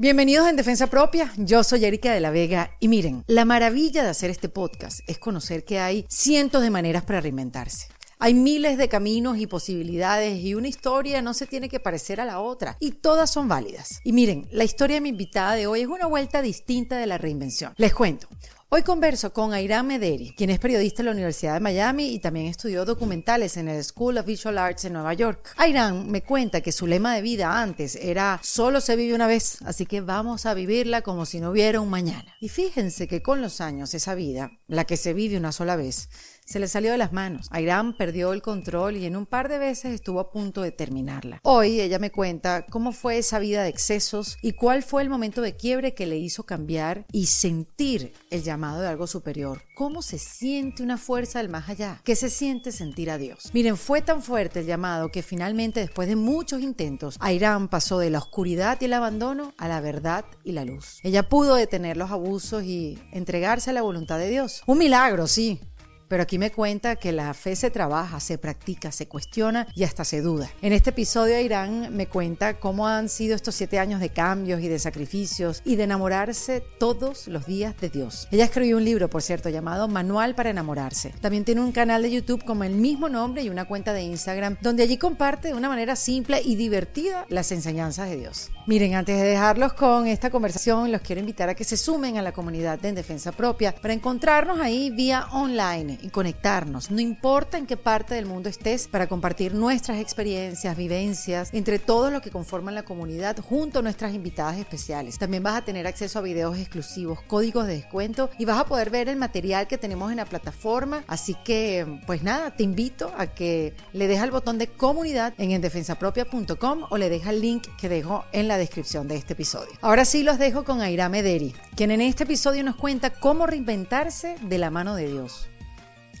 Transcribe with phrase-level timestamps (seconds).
[0.00, 4.10] Bienvenidos en Defensa Propia, yo soy Erika de la Vega y miren, la maravilla de
[4.10, 7.88] hacer este podcast es conocer que hay cientos de maneras para reinventarse.
[8.20, 12.24] Hay miles de caminos y posibilidades y una historia no se tiene que parecer a
[12.24, 13.98] la otra y todas son válidas.
[14.04, 17.18] Y miren, la historia de mi invitada de hoy es una vuelta distinta de la
[17.18, 17.74] reinvención.
[17.76, 18.28] Les cuento.
[18.70, 22.48] Hoy converso con Airam Mederi, quien es periodista en la Universidad de Miami y también
[22.48, 25.54] estudió documentales en el School of Visual Arts en Nueva York.
[25.56, 29.62] Airam me cuenta que su lema de vida antes era solo se vive una vez,
[29.64, 32.36] así que vamos a vivirla como si no hubiera un mañana.
[32.42, 36.10] Y fíjense que con los años esa vida, la que se vive una sola vez,
[36.48, 37.46] se le salió de las manos.
[37.50, 41.40] Airam perdió el control y en un par de veces estuvo a punto de terminarla.
[41.42, 45.42] Hoy ella me cuenta cómo fue esa vida de excesos y cuál fue el momento
[45.42, 49.60] de quiebre que le hizo cambiar y sentir el llamado de algo superior.
[49.76, 52.00] ¿Cómo se siente una fuerza del más allá?
[52.02, 53.50] ¿Qué se siente sentir a Dios?
[53.52, 58.08] Miren, fue tan fuerte el llamado que finalmente después de muchos intentos, Airam pasó de
[58.08, 61.00] la oscuridad y el abandono a la verdad y la luz.
[61.02, 64.62] Ella pudo detener los abusos y entregarse a la voluntad de Dios.
[64.66, 65.60] Un milagro, sí,
[66.08, 70.04] pero aquí me cuenta que la fe se trabaja, se practica, se cuestiona y hasta
[70.04, 70.50] se duda.
[70.62, 74.68] En este episodio Irán me cuenta cómo han sido estos siete años de cambios y
[74.68, 78.26] de sacrificios y de enamorarse todos los días de Dios.
[78.30, 81.14] Ella escribió un libro, por cierto, llamado Manual para enamorarse.
[81.20, 84.56] También tiene un canal de YouTube con el mismo nombre y una cuenta de Instagram
[84.62, 88.50] donde allí comparte de una manera simple y divertida las enseñanzas de Dios.
[88.66, 92.22] Miren, antes de dejarlos con esta conversación, los quiero invitar a que se sumen a
[92.22, 97.58] la comunidad de En Defensa Propia para encontrarnos ahí vía online y conectarnos, no importa
[97.58, 102.30] en qué parte del mundo estés, para compartir nuestras experiencias, vivencias, entre todos los que
[102.30, 105.18] conforman la comunidad, junto a nuestras invitadas especiales.
[105.18, 108.90] También vas a tener acceso a videos exclusivos, códigos de descuento y vas a poder
[108.90, 111.04] ver el material que tenemos en la plataforma.
[111.06, 115.52] Así que, pues nada, te invito a que le dejes el botón de comunidad en
[115.52, 119.72] endefensapropia.com o le deja el link que dejo en la descripción de este episodio.
[119.80, 124.36] Ahora sí los dejo con Aira Mederi, quien en este episodio nos cuenta cómo reinventarse
[124.42, 125.48] de la mano de Dios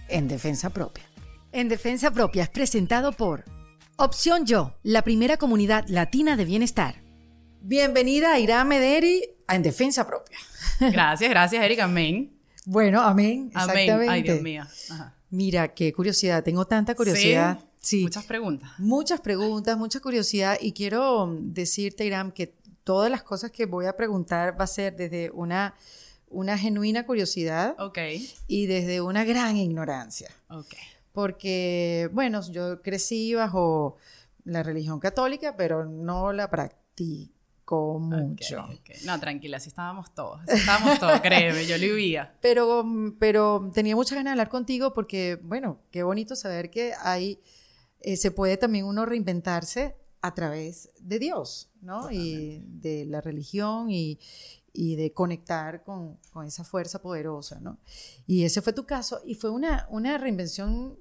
[0.08, 1.04] en defensa propia.
[1.52, 3.44] En defensa propia es presentado por
[3.96, 7.02] Opción Yo, la primera comunidad latina de bienestar.
[7.60, 10.38] Bienvenida a Irán Mederi a En Defensa Propia.
[10.92, 11.84] Gracias, gracias, Erika.
[11.84, 12.38] Amén.
[12.64, 13.50] Bueno, amén.
[13.54, 14.08] Amén.
[14.08, 14.64] Ay, Dios mío.
[15.30, 16.44] Mira, qué curiosidad.
[16.44, 17.58] Tengo tanta curiosidad.
[17.80, 18.02] Sí.
[18.02, 18.70] Muchas preguntas.
[18.78, 20.58] Muchas preguntas, mucha curiosidad.
[20.60, 22.54] Y quiero decirte, Irán, que
[22.84, 25.74] todas las cosas que voy a preguntar va a ser desde una
[26.30, 27.76] una genuina curiosidad
[28.46, 30.30] y desde una gran ignorancia.
[31.12, 33.96] Porque, bueno, yo crecí bajo
[34.44, 38.68] la religión católica, pero no la practico mucho.
[39.04, 40.40] No, tranquila, así estábamos todos.
[40.48, 42.34] estábamos todos, créeme, yo lo vivía.
[42.40, 42.84] Pero,
[43.18, 47.40] pero tenía muchas ganas de hablar contigo porque, bueno, qué bonito saber que hay,
[48.00, 52.10] eh, se puede también uno reinventarse a través de Dios, ¿no?
[52.10, 54.18] Y de la religión y,
[54.80, 57.78] y de conectar con, con, esa fuerza poderosa, ¿no?
[58.28, 60.96] Y ese fue tu caso y fue una, una reinvención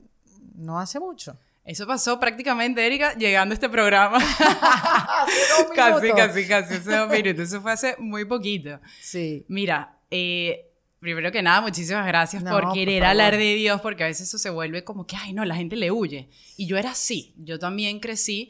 [0.55, 1.37] no hace mucho.
[1.63, 4.17] Eso pasó prácticamente, Erika, llegando a este programa.
[5.75, 7.49] casi, casi, casi, hace dos minutos.
[7.49, 8.79] Eso fue hace muy poquito.
[8.99, 9.45] Sí.
[9.47, 14.27] Mira, eh, primero que nada, muchísimas gracias por querer hablar de Dios, porque a veces
[14.27, 16.29] eso se vuelve como que, ay, no, la gente le huye.
[16.55, 17.35] Y yo era así.
[17.37, 18.49] Yo también crecí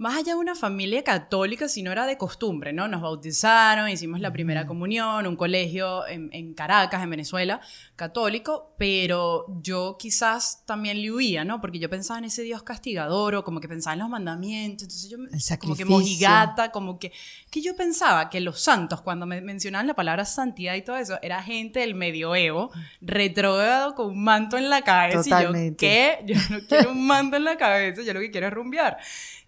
[0.00, 2.88] más allá de una familia católica, si no era de costumbre, ¿no?
[2.88, 7.60] Nos bautizaron, hicimos la primera comunión, un colegio en, Caracas, en Venezuela,
[7.96, 11.60] católico, pero yo quizás también le huía, ¿no?
[11.60, 15.10] Porque yo pensaba en ese Dios castigador o como que pensaba en los mandamientos, entonces
[15.10, 15.18] yo
[15.58, 17.12] como que mojigata, como que,
[17.50, 21.18] que yo pensaba que los santos, cuando me mencionaban la palabra santidad y todo eso,
[21.20, 22.70] era gente del medioevo,
[23.02, 26.20] retrógrado con un manto en la cabeza, y yo, ¿qué?
[26.24, 28.96] Yo no quiero un manto en la cabeza, yo lo que quiero es rumbear.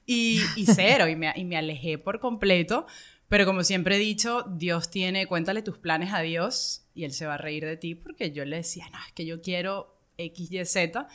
[0.07, 2.87] Y, cero, y me, y me alejé por completo.
[3.29, 7.25] Pero como siempre he dicho, Dios tiene, cuéntale tus planes a Dios y Él se
[7.25, 10.53] va a reír de ti porque yo le decía, no, es que yo quiero X,
[10.53, 11.09] Y, Z.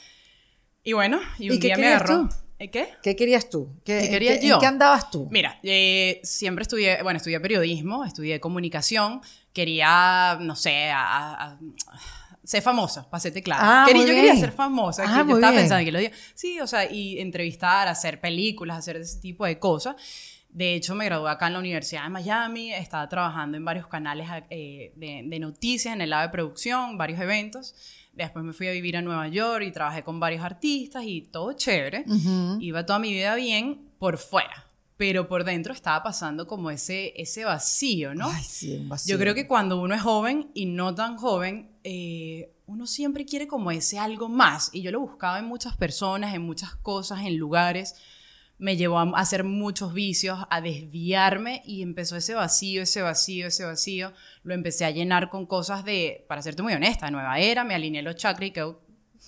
[0.84, 2.28] Y bueno, y un día me agarró.
[2.58, 2.90] ¿Eh, ¿Qué?
[3.04, 3.80] ¿Qué querías tú?
[3.84, 4.56] ¿Qué, quería yo?
[4.56, 5.28] ¿En qué andabas tú?
[5.30, 9.22] Mira, eh, siempre estudié, bueno, estudié periodismo, estudié comunicación,
[9.54, 11.60] quería, no sé, a
[12.48, 13.62] ser famosa, para serte claro.
[13.62, 15.04] Ah, yo quería ser famosa.
[15.06, 16.14] Ah, yo estaba pensando que lo diga.
[16.34, 19.98] Sí, o sea, y entrevistar, hacer películas, hacer ese tipo de cosas.
[20.48, 24.30] De hecho, me gradué acá en la Universidad de Miami, estaba trabajando en varios canales
[24.50, 27.76] eh, de, noticias, en el lado de producción, varios eventos.
[28.14, 31.52] Después me fui a vivir a Nueva York y trabajé con varios artistas y todo
[31.52, 32.06] chévere.
[32.62, 34.67] Iba toda mi vida bien por fuera
[34.98, 38.30] pero por dentro estaba pasando como ese, ese vacío, ¿no?
[38.30, 39.16] Ay, sí, un vacío.
[39.16, 43.48] Yo creo que cuando uno es joven y no tan joven, eh, uno siempre quiere
[43.48, 44.72] como ese algo más.
[44.74, 47.96] Y yo lo buscaba en muchas personas, en muchas cosas, en lugares,
[48.58, 53.66] me llevó a hacer muchos vicios, a desviarme y empezó ese vacío, ese vacío, ese
[53.66, 54.14] vacío.
[54.42, 58.02] Lo empecé a llenar con cosas de, para serte muy honesta, nueva era, me alineé
[58.02, 58.54] los chakras y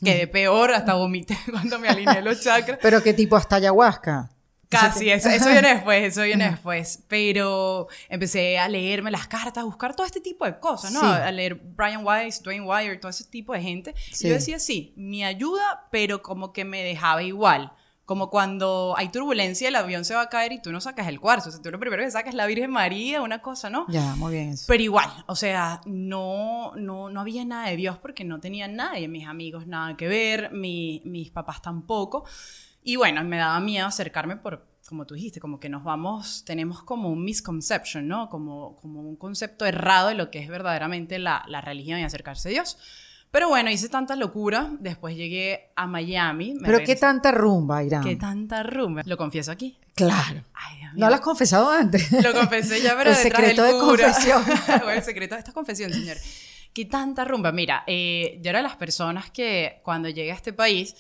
[0.04, 2.80] quedé, peor, hasta vomité cuando me alineé los chakras.
[2.82, 4.32] ¿Pero qué tipo hasta ayahuasca?
[4.70, 7.04] Casi, eso, viene después, eso viene después.
[7.08, 11.02] Pero empecé a leerme las cartas, a buscar todo este tipo de cosas, ¿no?
[11.02, 13.96] A leer Brian Weiss, Dwayne Wire, todo ese tipo de gente.
[14.22, 17.74] yo decía, sí, me ayuda, pero como que me dejaba igual.
[18.06, 21.20] Como cuando hay turbulencia, el avión se va a caer y tú no sacas el
[21.20, 21.50] cuarzo.
[21.50, 23.86] O sea, tú lo primero que sacas es la Virgen María, una cosa, ¿no?
[23.88, 24.56] Ya, muy bien.
[24.68, 29.08] Pero igual, o sea, no, no, no había nada de Dios porque no tenía nadie,
[29.08, 32.26] mis amigos nada que ver, mis papás tampoco.
[32.82, 36.84] Y bueno, me daba miedo acercarme por, como tú dijiste, como que nos vamos, tenemos
[36.84, 38.30] como un misconception, ¿no?
[38.30, 42.50] Como, como un concepto errado de lo que es verdaderamente la, la religión y acercarse
[42.50, 42.78] a Dios.
[43.32, 44.72] Pero bueno, hice tanta locura.
[44.80, 46.58] Después llegué a Miami.
[46.64, 48.04] Pero qué tanta rumba, Irán.
[48.04, 49.04] Qué tanta rumba.
[49.06, 49.78] Lo confieso aquí.
[49.94, 50.44] Claro.
[50.96, 52.12] ¿No lo has confesado antes?
[52.12, 54.44] Lo confesé ya, pero El secreto de confesión.
[54.96, 56.18] el secreto de esta confesión, señor.
[56.74, 57.52] Qué tanta rumba.
[57.52, 60.96] Mira, eh, yo era de las personas que cuando llegué a este país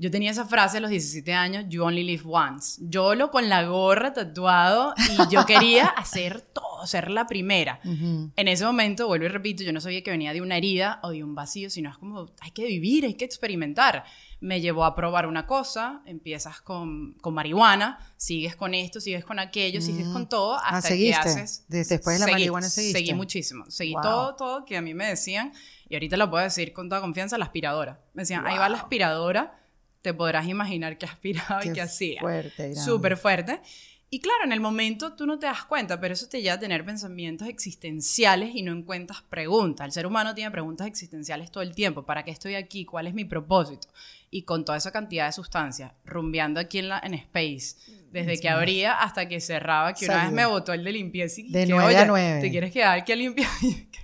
[0.00, 2.80] yo tenía esa frase a los 17 años, you only live once.
[2.80, 7.80] Yo lo con la gorra tatuado y yo quería hacer todo, ser la primera.
[7.84, 11.10] En ese momento, vuelvo y repito, yo no sabía que venía de una herida o
[11.10, 14.04] de un vacío, sino es como, hay que vivir, hay que experimentar.
[14.40, 19.38] Me llevó a probar una cosa, empiezas con, con marihuana, sigues con esto, sigues con
[19.38, 21.66] aquello, sigues con todo, ah, hasta que haces...
[21.68, 23.00] Después de la marihuana seguiste.
[23.00, 25.52] Seguí muchísimo, seguí todo, todo que a mí me decían,
[25.90, 28.00] y ahorita lo puedo decir con toda confianza, la aspiradora.
[28.14, 29.59] Me decían, ahí va la aspiradora
[30.02, 32.20] te podrás imaginar que aspiraba y que hacía.
[32.20, 33.60] Fuerte, Súper fuerte.
[34.12, 36.58] Y claro, en el momento tú no te das cuenta, pero eso te lleva a
[36.58, 39.86] tener pensamientos existenciales y no encuentras preguntas.
[39.86, 42.04] El ser humano tiene preguntas existenciales todo el tiempo.
[42.04, 42.84] ¿Para qué estoy aquí?
[42.84, 43.86] ¿Cuál es mi propósito?
[44.30, 47.76] Y con toda esa cantidad de sustancias, rumbeando aquí en, la, en Space,
[48.10, 51.50] desde que abría hasta que cerraba, que una vez me botó el de limpieza y
[51.50, 52.40] de que, 9 a 9.
[52.40, 53.48] ¿te quieres quedar que limpia?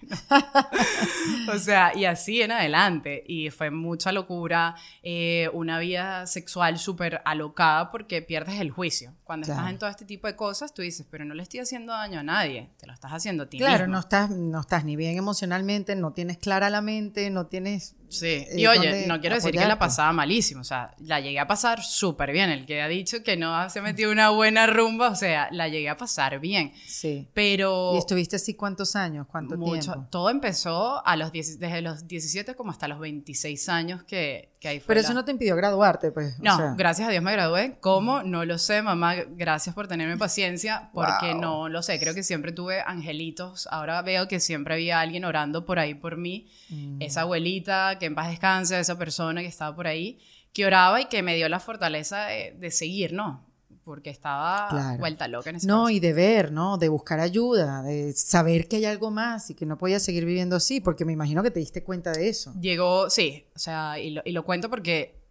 [1.53, 3.25] o sea, y así en adelante.
[3.27, 9.15] Y fue mucha locura, eh, una vida sexual súper alocada porque pierdes el juicio.
[9.25, 11.93] Cuando estás en todo este tipo de cosas, tú dices, pero no le estoy haciendo
[11.93, 14.95] daño a nadie, te lo estás haciendo a ti Claro, no estás, no estás ni
[14.95, 19.37] bien emocionalmente, no tienes clara la mente, no tienes Sí, eh, y oye, no quiero
[19.37, 22.51] decir que la pasaba malísimo, o sea, la llegué a pasar súper bien.
[22.51, 25.89] El que ha dicho que no se metió una buena rumba, o sea, la llegué
[25.89, 26.73] a pasar bien.
[26.87, 27.29] Sí.
[27.35, 27.93] Pero.
[27.95, 29.27] ¿Y estuviste así cuántos años?
[29.31, 30.09] ¿Cuánto mucho, tiempo?
[30.11, 34.81] Todo empezó a los desde los 17 como hasta los 26 años que, que ahí
[34.81, 34.89] fue.
[34.89, 36.39] Pero eso no te impidió graduarte, pues.
[36.41, 37.77] No, gracias a Dios me gradué.
[37.81, 38.23] ¿Cómo?
[38.23, 39.15] No lo sé, mamá.
[39.31, 41.99] Gracias por tenerme paciencia, porque no lo sé.
[41.99, 43.69] Creo que siempre tuve angelitos.
[43.71, 46.49] Ahora veo que siempre había alguien orando por ahí por mí.
[46.71, 47.03] Mm.
[47.03, 50.19] Esa abuelita que en paz descanse, esa persona que estaba por ahí,
[50.53, 53.45] que oraba y que me dio la fortaleza de, seguir, ¿no?
[53.87, 56.77] Porque estaba vuelta loca en ese No, y de ver, ¿no?
[56.77, 60.57] De buscar ayuda, de saber que hay algo más y que no podías seguir viviendo
[60.57, 62.53] así, porque me imagino que te diste cuenta de eso.
[62.61, 65.23] Llegó, sí, o sea, y lo, y lo cuento porque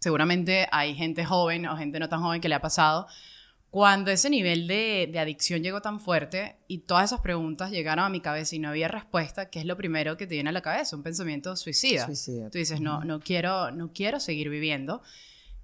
[0.00, 3.06] seguramente hay gente joven o gente no tan joven que le ha pasado
[3.72, 8.20] cuando ese nivel de, adicción llegó tan fuerte y todas esas preguntas llegaron a mi
[8.20, 10.94] cabeza y no había respuesta, ¿qué es lo primero que te viene a la cabeza?
[10.94, 12.04] Un pensamiento suicida.
[12.04, 12.50] suicida.
[12.50, 15.00] Tú dices, no, no, quiero, no quiero seguir viviendo.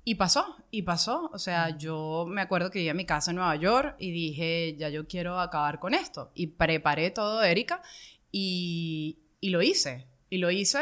[0.08, 1.28] Y pasó, y pasó.
[1.34, 4.74] O sea, yo me acuerdo que iba a mi casa en Nueva York y dije,
[4.78, 6.32] ya yo quiero acabar con esto.
[6.32, 7.82] Y preparé todo, Erika,
[8.32, 10.08] y, y lo hice.
[10.30, 10.78] Y lo hice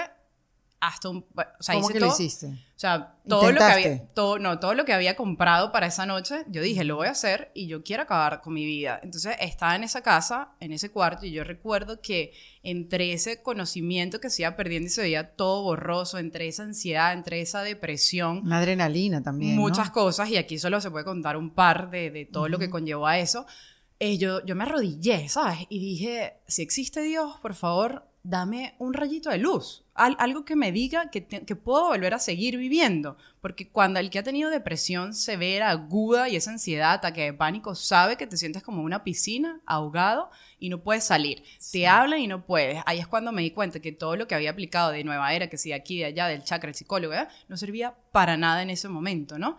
[0.80, 1.26] hasta un...
[1.58, 2.46] O sea, ¿Cómo que lo hiciste?
[2.46, 6.04] O sea, todo lo, que había, todo, no, todo lo que había comprado para esa
[6.04, 9.00] noche, yo dije, lo voy a hacer y yo quiero acabar con mi vida.
[9.02, 14.20] Entonces estaba en esa casa, en ese cuarto, y yo recuerdo que entre ese conocimiento
[14.20, 18.42] que se iba perdiendo y se veía todo borroso, entre esa ansiedad, entre esa depresión.
[18.44, 19.56] Una adrenalina también.
[19.56, 22.68] Muchas cosas, y aquí solo se puede contar un par de, de todo lo que
[22.68, 23.46] conllevó a eso.
[23.98, 25.60] Eh, yo, yo me arrodillé, ¿sabes?
[25.70, 30.72] Y dije, si existe Dios, por favor, dame un rayito de luz, algo que me
[30.72, 33.16] diga que, que, puedo volver a seguir viviendo.
[33.40, 37.74] Porque cuando el que ha tenido depresión severa, aguda y esa ansiedad, ataque de pánico,
[37.74, 41.44] sabe que te sientes como una piscina, ahogado y no puedes salir.
[41.70, 42.82] Te hablan y no puedes.
[42.84, 45.48] Ahí es cuando me di cuenta que todo lo que había aplicado de Nueva Era,
[45.48, 47.28] que si de aquí, de allá, del chakra, el psicólogo, ¿eh?
[47.48, 49.56] no servía para nada en ese momento, ¿no?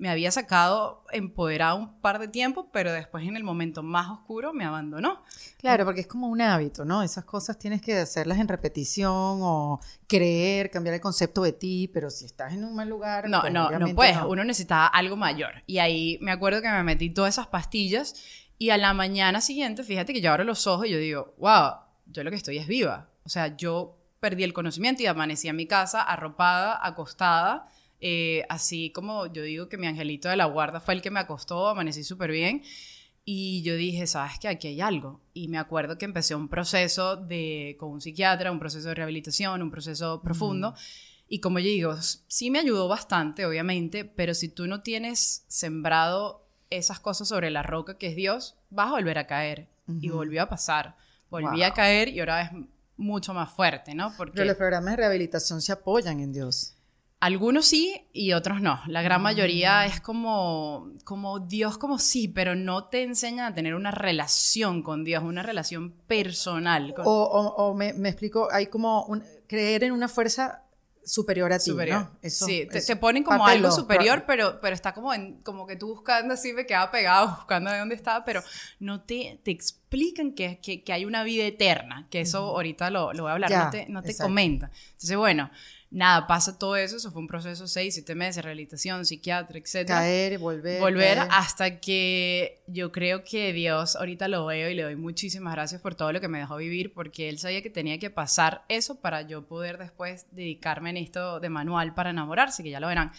[0.00, 4.54] Me había sacado empoderado un par de tiempo, pero después en el momento más oscuro
[4.54, 5.22] me abandonó.
[5.58, 7.02] Claro, porque es como un hábito, ¿no?
[7.02, 9.78] Esas cosas tienes que hacerlas en repetición o
[10.08, 13.28] creer, cambiar el concepto de ti, pero si estás en un mal lugar...
[13.28, 15.62] No, pues, no, no puedes, uno necesitaba algo mayor.
[15.66, 18.14] Y ahí me acuerdo que me metí todas esas pastillas
[18.56, 21.74] y a la mañana siguiente, fíjate que yo abro los ojos y yo digo, wow,
[22.06, 23.10] yo lo que estoy es viva.
[23.24, 27.68] O sea, yo perdí el conocimiento y amanecí en mi casa arropada, acostada,
[28.00, 31.20] Eh, así como yo digo que mi angelito de la guarda fue el que me
[31.20, 32.62] acostó, amanecí súper bien.
[33.24, 35.20] Y yo dije, sabes que aquí hay algo.
[35.34, 39.62] Y me acuerdo que empecé un proceso de, con un psiquiatra, un proceso de rehabilitación,
[39.62, 40.74] un proceso profundo.
[41.28, 46.48] Y como yo digo, sí me ayudó bastante, obviamente, pero si tú no tienes sembrado
[46.70, 49.68] esas cosas sobre la roca que es Dios, vas a volver a caer.
[50.00, 50.96] Y volvió a pasar.
[51.30, 52.50] Volví a caer y ahora es
[52.96, 54.12] mucho más fuerte, ¿no?
[54.16, 56.76] Porque pero los programas de rehabilitación se apoyan en Dios.
[57.20, 58.80] Algunos sí y otros no.
[58.86, 59.90] La gran mayoría mm.
[59.90, 65.04] es como, como Dios, como sí, pero no te enseñan a tener una relación con
[65.04, 66.94] Dios, una relación personal.
[67.04, 70.64] O, me, me, explico, hay como un, creer en una fuerza
[71.04, 72.10] superior a ti, ¿no?
[72.22, 76.34] sí, te, ponen como algo superior, pero, pero está como, en, como que tú buscando
[76.34, 78.42] así, me quedaba pegado buscando de dónde estaba, pero
[78.78, 83.12] no te, te explican que, que, que hay una vida eterna, que eso ahorita lo,
[83.12, 84.70] lo voy a hablar, no te, no te comenta.
[84.92, 85.50] Entonces, bueno,
[85.90, 89.88] nada, pasa todo eso, eso fue un proceso seis, siete meses, rehabilitación, psiquiatra, etc.
[89.88, 90.80] Caer, volver.
[90.80, 95.80] Volver hasta que yo creo que Dios, ahorita lo veo y le doy muchísimas gracias
[95.80, 99.00] por todo lo que me dejó vivir, porque Él sabía que tenía que pasar eso
[99.00, 103.12] para yo poder después dedicarme en esto de manual para enamorarse, que ya lo verán.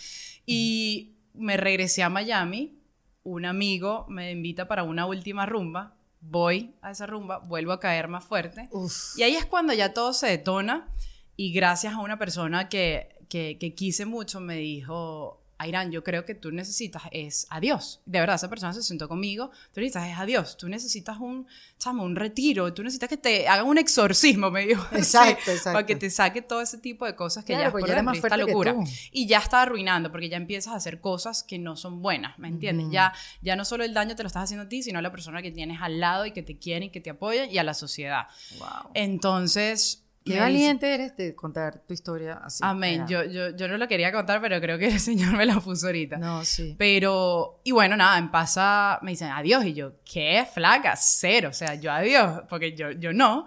[0.45, 2.79] Y me regresé a Miami,
[3.23, 8.07] un amigo me invita para una última rumba, voy a esa rumba, vuelvo a caer
[8.07, 8.69] más fuerte.
[9.17, 10.87] Y ahí es cuando ya todo se detona.
[11.35, 16.25] Y gracias a una persona que, que, que quise mucho me dijo, Airán, yo creo
[16.25, 18.01] que tú necesitas es a Dios.
[18.07, 21.45] De verdad, esa persona se sentó conmigo, tú necesitas es a Dios, tú necesitas un,
[21.77, 24.83] chamo, un retiro, tú necesitas que te hagan un exorcismo, me dijo.
[24.91, 25.73] Exacto, exacto.
[25.73, 28.38] Para que te saque todo ese tipo de cosas que ya es pues por esta
[28.38, 28.75] locura.
[29.11, 32.47] Y ya está arruinando, porque ya empiezas a hacer cosas que no son buenas, ¿me
[32.47, 32.88] entiendes?
[32.89, 35.11] ya, ya no solo el daño te lo estás haciendo a ti, sino a la
[35.11, 37.63] persona que tienes al lado y que te quiere y que te apoya y a
[37.63, 38.27] la sociedad.
[38.57, 38.91] Wow.
[38.95, 42.59] Entonces, Qué valiente eres de contar tu historia así.
[42.63, 43.05] Amén.
[43.07, 45.87] Yo, yo, yo, no la quería contar, pero creo que el Señor me la puso
[45.87, 46.17] ahorita.
[46.17, 46.75] No, sí.
[46.77, 49.65] Pero, y bueno, nada, en pasa, me dicen adiós.
[49.65, 50.45] Y yo, ¿qué?
[50.51, 51.49] Flaca, cero.
[51.49, 53.45] O sea, yo adiós, porque yo, yo no.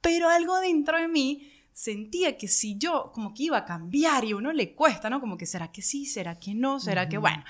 [0.00, 4.32] Pero algo dentro de mí sentía que si yo, como que iba a cambiar y
[4.32, 5.20] a uno le cuesta, ¿no?
[5.20, 6.06] Como que, ¿será que sí?
[6.06, 6.80] ¿Será que no?
[6.80, 7.44] ¿Será que, bueno?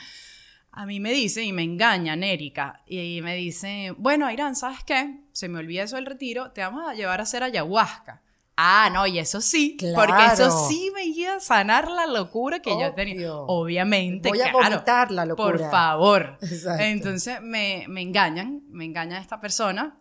[0.72, 5.20] A mí me dicen y me engañan, Erika, y me dicen, bueno, Irán, ¿sabes qué?
[5.32, 8.22] Se me olvida eso del retiro, te vamos a llevar a hacer ayahuasca.
[8.62, 12.70] Ah, no, y eso sí, porque eso sí me iba a sanar la locura que
[12.78, 13.32] yo tenía.
[13.32, 15.50] Obviamente, Voy a vomitar la locura.
[15.50, 16.38] Por favor.
[16.78, 19.98] Entonces me, me, engañan, me engaña esta persona,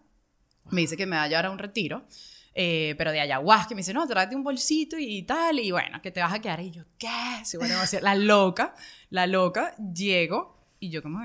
[0.71, 2.05] me dice que me va a llevar a un retiro,
[2.53, 6.11] eh, pero de ayahuasca, me dice, no, tráete un bolsito y tal, y bueno, que
[6.11, 6.59] te vas a quedar.
[6.59, 7.07] Y yo, ¿qué?
[7.45, 8.75] Sí, bueno, la loca,
[9.09, 11.21] la loca, llego, y yo como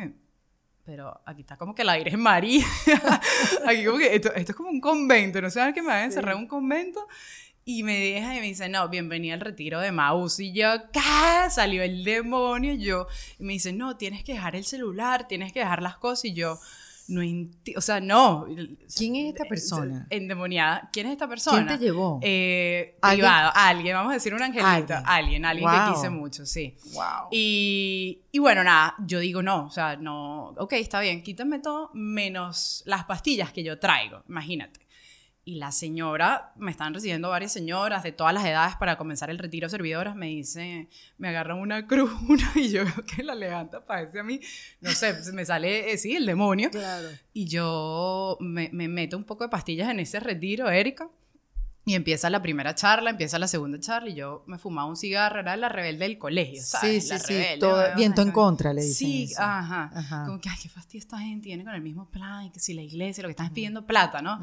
[0.85, 2.65] pero aquí está como que la Virgen María.
[3.67, 5.99] aquí como que esto, esto, es como un convento, no sé a que me van
[5.99, 7.07] a encerrar en un convento.
[7.67, 10.39] Y me deja y me dice, no, bienvenida al retiro de Maus.
[10.39, 11.01] Y yo, ¿qué?
[11.49, 12.75] Salió el demonio.
[12.75, 13.07] Y yo,
[13.39, 16.27] y me dice, no, tienes que dejar el celular, tienes que dejar las cosas.
[16.27, 16.59] Y yo,
[17.09, 17.21] no
[17.77, 18.47] o sea, no.
[18.97, 20.07] ¿Quién es esta persona?
[20.11, 20.89] Endemoniada.
[20.93, 21.67] ¿Quién es esta persona?
[21.67, 22.19] ¿Quién te llevó?
[22.23, 24.95] Eh, privado, alguien, vamos a decir un angelito.
[25.05, 26.77] Alguien, alguien, que quise mucho, sí.
[26.93, 27.29] Wow.
[27.31, 31.91] Y, y, bueno, nada, yo digo no, o sea, no, ok, está bien, quítame todo
[31.95, 34.84] menos las pastillas que yo traigo, imagínate.
[35.47, 39.39] Y la señora, me están recibiendo varias señoras de todas las edades para comenzar el
[39.39, 43.85] retiro servidoras, me dice, me agarran una cruz, una, y yo veo que la levanta,
[43.85, 44.41] parece a mí,
[44.81, 46.71] no sé, me sale, eh, sí, el demonio.
[46.71, 47.09] Claro.
[47.35, 51.11] Y yo me, me meto un poco de pastillas en ese retiro, Erika.
[51.87, 55.41] Y empieza la primera charla, empieza la segunda charla y yo me fumaba un cigarro,
[55.41, 57.07] era la rebelde del colegio, ¿sabes?
[57.07, 60.25] Sí, sí, sí, todo, viento en contra, le dicen Sí, ajá.
[60.27, 62.73] Como que, ay, qué fastidio esta gente, tiene con el mismo plan, y que si
[62.73, 64.41] la iglesia, lo que están pidiendo plata, ¿no?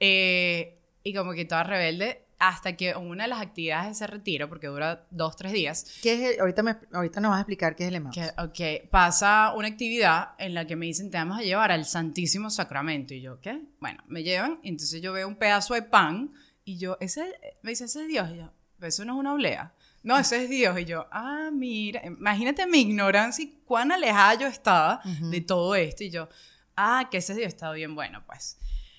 [0.00, 4.48] Eh, y como que toda rebelde, hasta que una de las actividades de ese retiro,
[4.48, 5.98] porque dura dos, tres días.
[6.02, 8.14] ¿Qué es ahorita, me, ahorita nos vas a explicar qué es el EMAUS.
[8.14, 11.84] Que, ok, pasa una actividad en la que me dicen, te vamos a llevar al
[11.84, 13.12] Santísimo Sacramento.
[13.12, 13.60] Y yo, ¿qué?
[13.80, 16.32] Bueno, me llevan, entonces yo veo un pedazo de pan
[16.68, 18.28] y yo, ese, me dice, ese es Dios.
[18.30, 19.72] Y yo, eso no es una oblea.
[20.02, 20.78] No, ese es Dios.
[20.78, 26.04] Y yo, ah, mira, imagínate mi ignorancia y cuán alejada yo estaba de todo esto.
[26.04, 26.28] Y yo,
[26.76, 28.58] ah, que ese Dios está bien bueno, pues.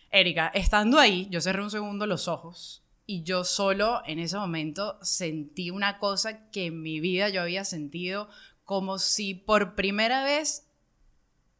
[0.09, 4.97] Erika, estando ahí, yo cerré un segundo los ojos y yo solo en ese momento
[5.03, 8.29] sentí una cosa que en mi vida yo había sentido
[8.65, 10.65] como si por primera vez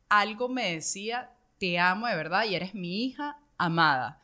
[0.10, 4.24] algo me decía, te amo de verdad y eres mi hija amada.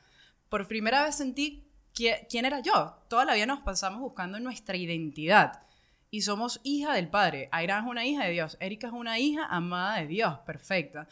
[0.49, 1.64] Por primera vez sentí
[1.95, 2.95] ¿quién era yo?
[3.07, 5.61] Toda la vida nos pasamos buscando nuestra identidad.
[6.11, 7.49] Y somos hija del Padre.
[7.51, 8.57] Aira es una hija de Dios.
[8.59, 11.07] Erika es una hija amada de Dios, perfecta.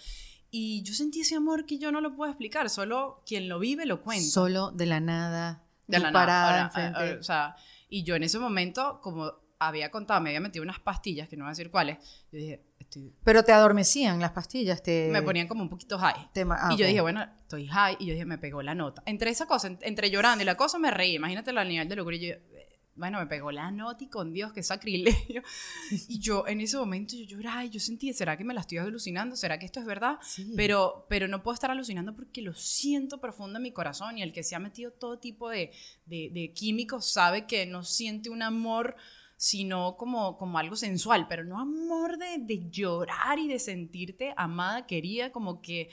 [0.52, 3.86] Y yo sentí ese amor que yo no lo puedo explicar, solo quien lo vive
[3.86, 4.30] lo cuenta.
[4.30, 6.72] Solo de la nada, de la nada.
[7.20, 7.56] o sea,
[7.90, 11.46] y yo en ese momento, como había contado, me había metido unas pastillas, que no
[11.46, 11.98] voy a decir cuáles.
[12.32, 12.64] Yo dije,
[12.94, 13.14] estoy...
[13.24, 15.10] Pero te adormecían las pastillas, te...
[15.12, 16.30] Me ponían como un poquito high.
[16.50, 17.98] Ah, y yo dije, bueno, estoy high.
[18.00, 19.04] Y yo dije, me pegó la nota.
[19.06, 21.16] Entre esa cosa, entre llorando y la cosa, me reí.
[21.16, 22.16] Imagínate la nivel de locura.
[22.16, 22.36] Y yo,
[22.96, 25.42] bueno, me pegó la nota y con Dios, qué sacrilegio.
[26.08, 28.78] Y yo en ese momento yo lloraba y yo sentí, ¿será que me la estoy
[28.78, 29.36] alucinando?
[29.36, 30.20] ¿Será que esto es verdad?
[30.56, 34.32] Pero, pero no puedo estar alucinando porque lo siento profundo en mi corazón y el
[34.32, 35.72] que se ha metido todo tipo de,
[36.06, 38.96] de, químicos sabe que no siente un amor
[39.44, 44.88] sino como, como algo sensual, pero no amor de, de llorar y de sentirte amada,
[44.88, 45.90] querida, como que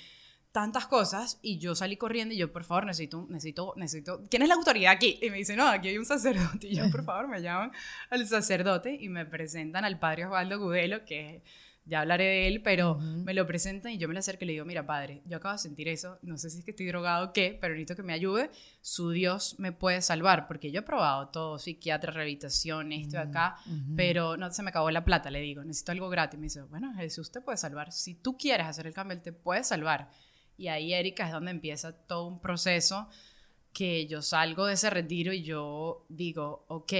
[0.53, 4.49] tantas cosas y yo salí corriendo y yo, por favor, necesito, necesito, necesito, ¿quién es
[4.49, 5.19] la autoridad aquí?
[5.21, 6.69] Y me dice, no, aquí hay un sacerdote.
[6.69, 7.73] Y yo, por favor, me llaman
[8.11, 11.43] al sacerdote y me presentan al padre Osvaldo Gudelo, que
[11.91, 14.53] ya hablaré de él, pero me lo presentan y yo me le acerco y le
[14.53, 17.27] digo, mira, padre, yo acabo de sentir eso, no sé si es que estoy drogado
[17.27, 20.83] o qué, pero necesito que me ayude, su Dios me puede salvar, porque yo he
[20.83, 23.57] probado todo, psiquiatra, rehabilitación, esto y acá,
[23.97, 26.39] pero no se me acabó la plata, le digo, necesito algo gratis.
[26.39, 29.33] Me dice, bueno, Jesús te puede salvar, si tú quieres hacer el cambio, él te
[29.33, 30.11] puede salvar.
[30.57, 33.09] Y ahí, Erika, es donde empieza todo un proceso
[33.73, 36.93] que yo salgo de ese retiro y yo digo, ok,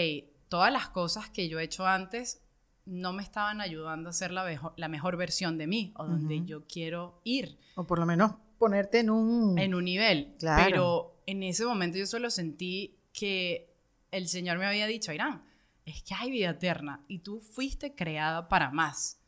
[0.49, 2.43] todas las cosas que yo he hecho antes
[2.91, 6.45] no me estaban ayudando a ser la, mejor, la mejor versión de mí o donde
[6.45, 7.57] yo quiero ir.
[7.77, 9.59] O por lo menos ponerte en un...
[9.59, 10.35] En un nivel.
[10.39, 10.65] Claro.
[10.65, 13.73] Pero en ese momento yo solo sentí que
[14.11, 15.45] el Señor me había dicho, Irán,
[15.85, 19.21] es que hay vida eterna y tú fuiste creada para más.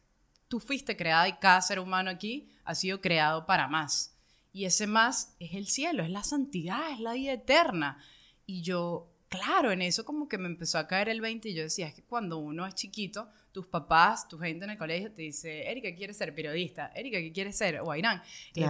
[0.49, 4.17] Tú fuiste creada y cada ser humano aquí ha sido creado para más.
[4.53, 7.99] Y ese más es el cielo, es la santidad, es la vida eterna.
[8.45, 11.63] Y yo, claro, en eso como que me empezó a caer el 20 y yo
[11.63, 15.23] decía, es que cuando uno es chiquito, tus papás, tu gente en el colegio te
[15.23, 16.91] dice, Erika, ¿quieres ser periodista?
[16.95, 17.81] Erika, ¿qué quieres ser?
[17.81, 18.23] O Airán,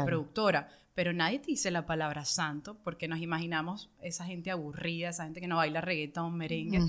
[0.04, 0.68] productora.
[0.94, 5.40] Pero nadie te dice la palabra santo porque nos imaginamos esa gente aburrida, esa gente
[5.40, 6.80] que no baila reggaetón, merengue.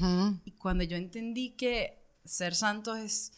[0.44, 3.32] Y cuando yo entendí que ser santo es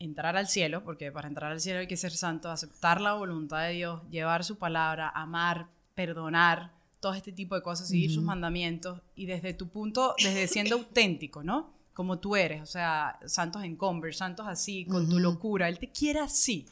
[0.00, 3.68] entrar al cielo, porque para entrar al cielo hay que ser santo, aceptar la voluntad
[3.68, 9.00] de Dios, llevar su palabra, amar, perdonar, todo este tipo de cosas, seguir sus mandamientos
[9.16, 11.72] y desde tu punto, desde siendo auténtico, ¿no?
[11.92, 15.90] Como tú eres, o sea, santos en Converse, santos así, con tu locura, Él te
[15.90, 16.66] quiere así.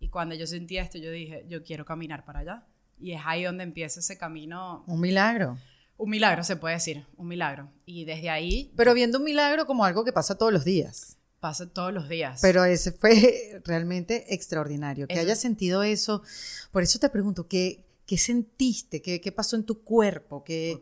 [0.00, 2.66] Y cuando yo sentí esto, yo dije, yo quiero caminar para allá.
[2.98, 4.84] Y es ahí donde empieza ese camino.
[4.86, 5.58] Un milagro.
[5.96, 7.70] Un milagro, se puede decir, un milagro.
[7.86, 8.72] Y desde ahí...
[8.76, 12.38] Pero viendo un milagro como algo que pasa todos los días pasa todos los días.
[12.40, 15.08] Pero ese fue realmente extraordinario.
[15.08, 16.22] Que hayas sentido eso.
[16.70, 19.02] Por eso te pregunto, ¿qué, qué sentiste?
[19.02, 20.44] ¿Qué, ¿Qué, pasó en tu cuerpo?
[20.44, 20.78] ¿Qué,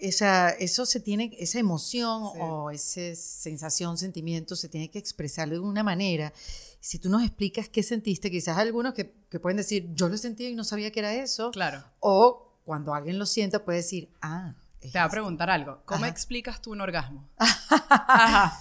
[0.00, 5.56] esa, eso se tiene, esa emoción o esa sensación, sentimiento, se tiene que expresar de
[5.56, 6.32] alguna manera.
[6.80, 10.46] Si tú nos explicas qué sentiste, quizás algunos que, que pueden decir, yo lo sentí
[10.46, 11.50] y no sabía que era eso.
[11.50, 11.84] Claro.
[12.00, 14.54] O cuando alguien lo sienta puede decir, ah.
[14.80, 15.82] Te va a preguntar algo.
[15.84, 17.28] ¿Cómo explicas tú un orgasmo?
[17.38, 18.58] Ajá.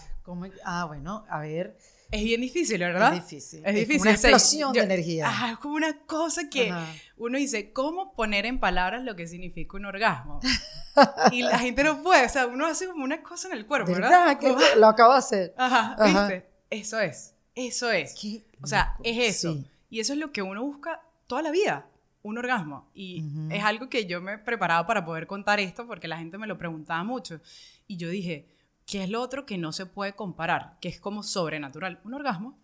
[0.63, 1.77] Ah, bueno, a ver.
[2.11, 3.13] Es bien difícil, ¿verdad?
[3.13, 3.61] Es difícil.
[3.63, 4.01] Es difícil.
[4.01, 5.31] una explosión de energía.
[5.51, 6.73] es como una cosa que
[7.17, 10.39] uno dice, ¿cómo poner en palabras lo que significa un orgasmo?
[11.31, 13.91] y la gente no puede, o sea, uno hace como una cosa en el cuerpo,
[13.91, 14.39] ¿verdad?
[14.39, 15.53] Que lo acabo de hacer.
[15.57, 16.49] Ajá, ¿viste?
[16.69, 18.15] Eso es, eso es.
[18.61, 19.63] o sea, es eso.
[19.89, 21.87] Y eso es lo que uno busca toda la vida,
[22.23, 22.89] un orgasmo.
[22.93, 26.37] Y es algo que yo me he preparado para poder contar esto porque la gente
[26.37, 27.39] me lo preguntaba mucho.
[27.87, 28.47] Y yo dije,
[28.89, 30.77] ¿Qué es lo otro que no se puede comparar?
[30.81, 31.99] Que es como sobrenatural.
[32.03, 32.57] Un orgasmo,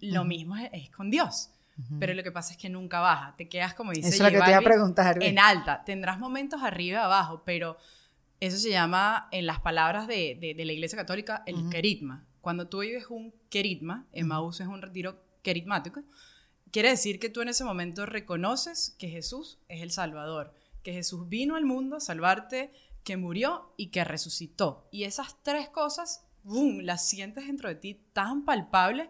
[0.00, 1.50] lo mismo es, con Dios.
[2.00, 3.34] Pero lo que pasa es que nunca baja.
[3.36, 5.22] Te quedas, como dice Eso es lo que te iba a preguntar.
[5.22, 5.84] En alta.
[5.84, 7.76] Tendrás momentos arriba y abajo, pero
[8.40, 12.24] eso se llama, en las palabras de, de, la Iglesia Católica, el queritma.
[12.40, 16.02] Cuando tú vives un queritma, Emmaus es un retiro queritmático,
[16.72, 21.28] quiere decir que tú en ese momento reconoces que Jesús es el Salvador, que Jesús
[21.28, 22.72] vino al mundo a salvarte
[23.08, 24.86] que murió y que resucitó.
[24.90, 29.08] Y esas tres cosas, ¡boom!, las sientes dentro de ti tan palpable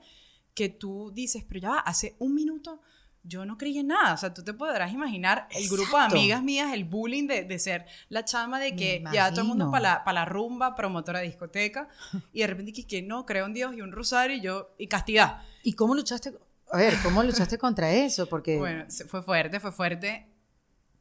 [0.55, 2.81] que tú dices, pero ya hace un minuto
[3.25, 4.15] yo no creí en nada.
[4.15, 7.59] O sea, tú te podrás imaginar el grupo de amigas mías, el bullying de, de
[7.59, 11.27] ser la chama de que ya todo el mundo para la, la, rumba, promotora de
[11.27, 11.89] discoteca,
[12.33, 14.87] y de repente que, que no, creo en Dios y un rosario y yo, y
[14.87, 15.43] castidad.
[15.65, 16.39] ¿Y cómo luchaste?
[16.71, 18.29] A ver, ¿cómo luchaste contra eso?
[18.29, 18.59] Porque...
[18.59, 20.29] Bueno, fue fuerte, fue fuerte,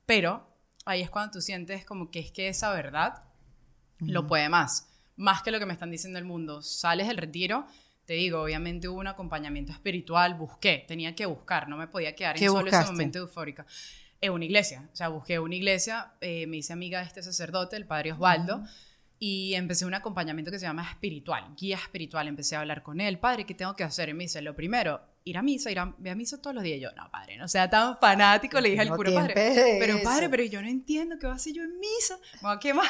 [0.07, 0.57] pero
[0.88, 3.23] ahí es cuando tú sientes como que es que esa verdad
[4.00, 6.62] lo puede más, más que lo que me están diciendo el mundo.
[6.62, 7.65] Sales del retiro,
[8.06, 12.38] te digo, obviamente hubo un acompañamiento espiritual, busqué, tenía que buscar, no me podía quedar
[12.38, 13.65] en solo ese momento eufórica.
[14.21, 17.76] En una iglesia, o sea, busqué una iglesia, eh, me hice amiga de este sacerdote,
[17.76, 18.63] el padre Osvaldo,
[19.19, 22.28] y empecé un acompañamiento que se llama espiritual, guía espiritual.
[22.28, 24.10] Empecé a hablar con él, padre, ¿qué tengo que hacer?
[24.10, 26.78] Y me dice, lo primero, ir a misa, ir a, a misa todos los días.
[26.78, 29.78] Y yo, no, padre, no sea tan fanático, le dije al cura padre.
[29.80, 32.54] Pero padre, pero yo no entiendo qué va a hacer yo en misa, me va
[32.54, 32.88] a quemar.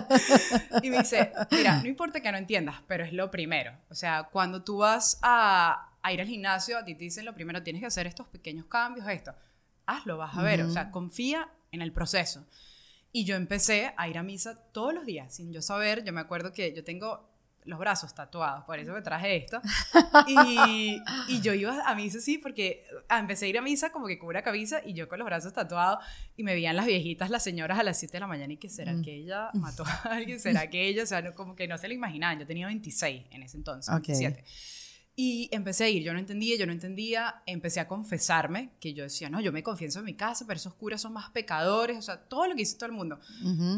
[0.82, 3.72] y me dice, mira, no importa que no entiendas, pero es lo primero.
[3.88, 7.34] O sea, cuando tú vas a, a ir al gimnasio, a ti te dicen lo
[7.34, 9.34] primero, tienes que hacer estos pequeños cambios, esto.
[9.86, 10.62] Hazlo, vas a ver.
[10.62, 12.46] O sea, confía en el proceso.
[13.10, 16.04] Y yo empecé a ir a misa todos los días, sin yo saber.
[16.04, 17.31] Yo me acuerdo que yo tengo
[17.64, 19.60] los brazos tatuados, por eso me traje esto.
[20.26, 24.06] Y, y, yo iba a misa, sí, porque ah, empecé a ir a misa como
[24.06, 26.04] que con una camisa y yo con los brazos tatuados
[26.36, 28.68] y me veían las viejitas, las señoras a las 7 de la mañana y que
[28.68, 29.02] será mm.
[29.02, 31.94] que ella mató a alguien, será que ella, o sea, como que no se lo
[31.94, 34.44] imaginaban, yo tenía 26 en ese entonces, 27.
[35.14, 39.02] Y empecé a ir, yo no entendía, yo no entendía, empecé a confesarme, que yo
[39.02, 42.02] decía, no, yo me confieso en mi casa, pero esos curas son más pecadores, o
[42.02, 43.20] sea, todo lo que hizo todo el mundo.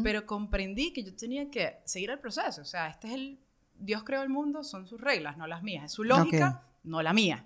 [0.01, 3.39] Pero comprendí que yo tenía que seguir el proceso, o sea, este es el
[3.79, 5.85] Dios creó el mundo, son sus reglas, no las mías.
[5.85, 7.45] Es su lógica, no la mía.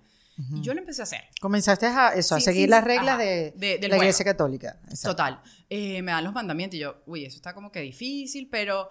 [0.54, 1.26] Y yo lo empecé a hacer.
[1.42, 4.80] Comenzaste a eso, a seguir las reglas de, la Iglesia Católica.
[5.04, 5.42] Total.
[5.70, 8.90] Eh, me dan los mandamientos y yo, uy, eso está como que difícil, pero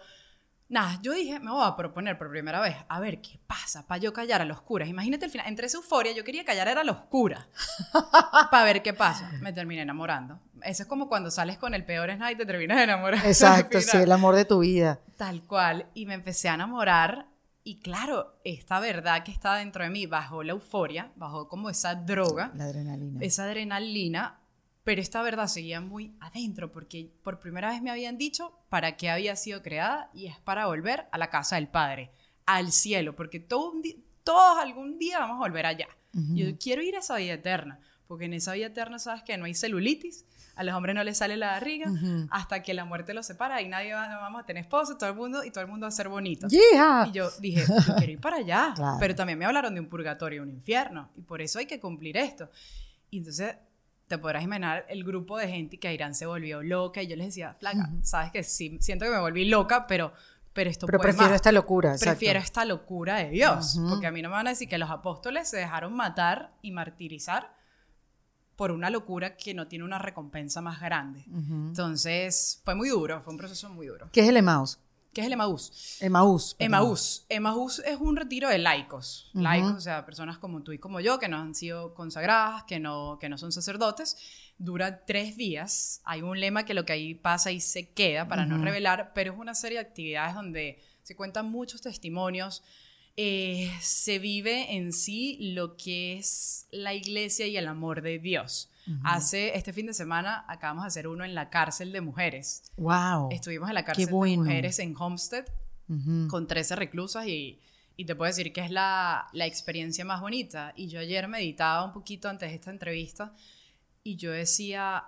[0.69, 3.99] nada, yo dije, me voy a proponer por primera vez, a ver qué pasa para
[3.99, 4.89] yo callar a los curas.
[4.89, 7.47] Imagínate el final, entre esa euforia, yo quería callar a los curas
[8.51, 9.31] para ver qué pasa.
[9.41, 10.41] Me terminé enamorando.
[10.63, 13.27] Eso es como cuando sales con el peor Snide y te terminas enamorando.
[13.27, 15.01] Exacto, sí, el amor de tu vida.
[15.17, 15.87] Tal cual.
[15.95, 17.27] Y me empecé a enamorar.
[17.65, 21.95] Y claro, esta verdad que está dentro de mí bajó la euforia, bajó como esa
[21.95, 22.51] droga.
[22.55, 23.21] La adrenalina.
[23.23, 24.41] Esa adrenalina
[24.89, 29.11] pero esta verdad seguía muy adentro porque por primera vez me habían dicho para qué
[29.11, 32.11] había sido creada y es para volver a la casa del Padre,
[32.47, 33.75] al cielo, porque todo
[34.25, 35.89] todos algún día vamos a volver allá.
[36.15, 39.45] Yo quiero ir a esa vida eterna, porque en esa vida eterna sabes que no
[39.45, 40.25] hay celulitis,
[40.57, 41.93] a los hombres no les sale la barriga,
[42.31, 45.11] hasta que la muerte los separa y nadie va, no vamos a tener esposo, todo
[45.11, 46.47] el mundo y todo el mundo va a ser bonito.
[47.09, 50.39] Y yo dije, yo quiero ir para allá, pero también me hablaron de un purgatorio
[50.39, 52.49] y un infierno, y por eso hay que cumplir esto.
[53.11, 53.55] Y entonces
[54.09, 57.15] te podrás imaginar el grupo de gente que a Irán se volvió loca y yo
[57.15, 60.13] les decía, flaca, sabes que sí, siento que me volví loca, pero,
[60.55, 64.31] pero esto Pero prefiero esta locura, Prefiero esta locura de Dios, porque a mí no
[64.31, 67.55] me van a decir que los apóstoles se dejaron matar y martirizar
[68.57, 71.25] por una locura que no tiene una recompensa más grande.
[71.29, 74.09] Entonces, fue muy duro, fue un proceso muy duro.
[74.11, 74.81] ¿Qué es el Emmaus?
[75.19, 75.99] ¿Qué es el Emaús?
[76.01, 76.55] Emaús.
[76.61, 77.27] Emaús.
[77.29, 79.29] Emaús es un retiro de laicos.
[79.35, 82.79] Laicos, o sea, personas como tú y como yo, que no han sido consagradas, que
[82.79, 84.17] no, que no son sacerdotes.
[84.59, 86.03] Dura tres días.
[86.05, 89.33] Hay un lema que lo que ahí pasa y se queda para no revelar, pero
[89.33, 92.63] es una serie de actividades donde se cuentan muchos testimonios.
[93.17, 98.71] Eh, se vive en sí lo que es la iglesia y el amor de Dios.
[99.05, 102.63] Hace este fin de semana acabamos de hacer uno en la cárcel de mujeres.
[102.77, 103.29] Wow.
[103.31, 105.45] Estuvimos en la cárcel de mujeres en Homestead
[106.29, 107.61] con 13 reclusas y,
[107.97, 110.73] y, te puedo decir que es la, la experiencia más bonita.
[110.77, 113.33] Y yo ayer meditaba un poquito antes de esta entrevista
[114.03, 115.05] y yo decía,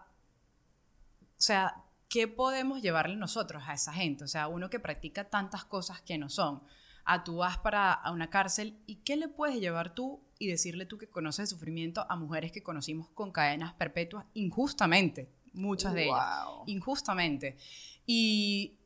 [1.40, 4.24] o sea, ¿qué podemos llevarle nosotros a esa gente?
[4.24, 6.62] O sea, uno que practica tantas cosas que no son.
[7.04, 10.86] A tú vas para a una cárcel y ¿qué le puedes llevar tú y decirle
[10.86, 16.06] tú que conoces el sufrimiento a mujeres que conocimos con cadenas perpetuas injustamente, muchas de
[16.06, 17.58] ellas, injustamente.
[18.06, 18.78] Y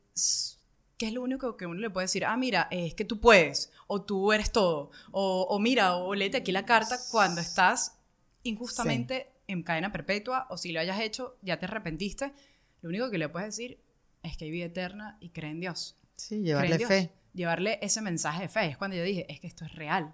[0.97, 2.25] ¿qué es lo único que uno le puede decir?
[2.25, 6.51] Ah, mira, es que tú puedes, o tú eres todo, o, mira, o léete aquí
[6.51, 7.99] la carta cuando estás
[8.43, 12.33] injustamente en cadena perpetua, o si lo hayas hecho, ya te arrepentiste.
[12.81, 13.79] Lo único que le puedes decir
[14.23, 15.95] es que hay vida eterna y cree en Dios.
[16.15, 17.11] Sí, llevarle fe.
[17.33, 18.67] Llevarle ese mensaje de fe.
[18.67, 20.13] Es cuando yo dije, es que esto es real.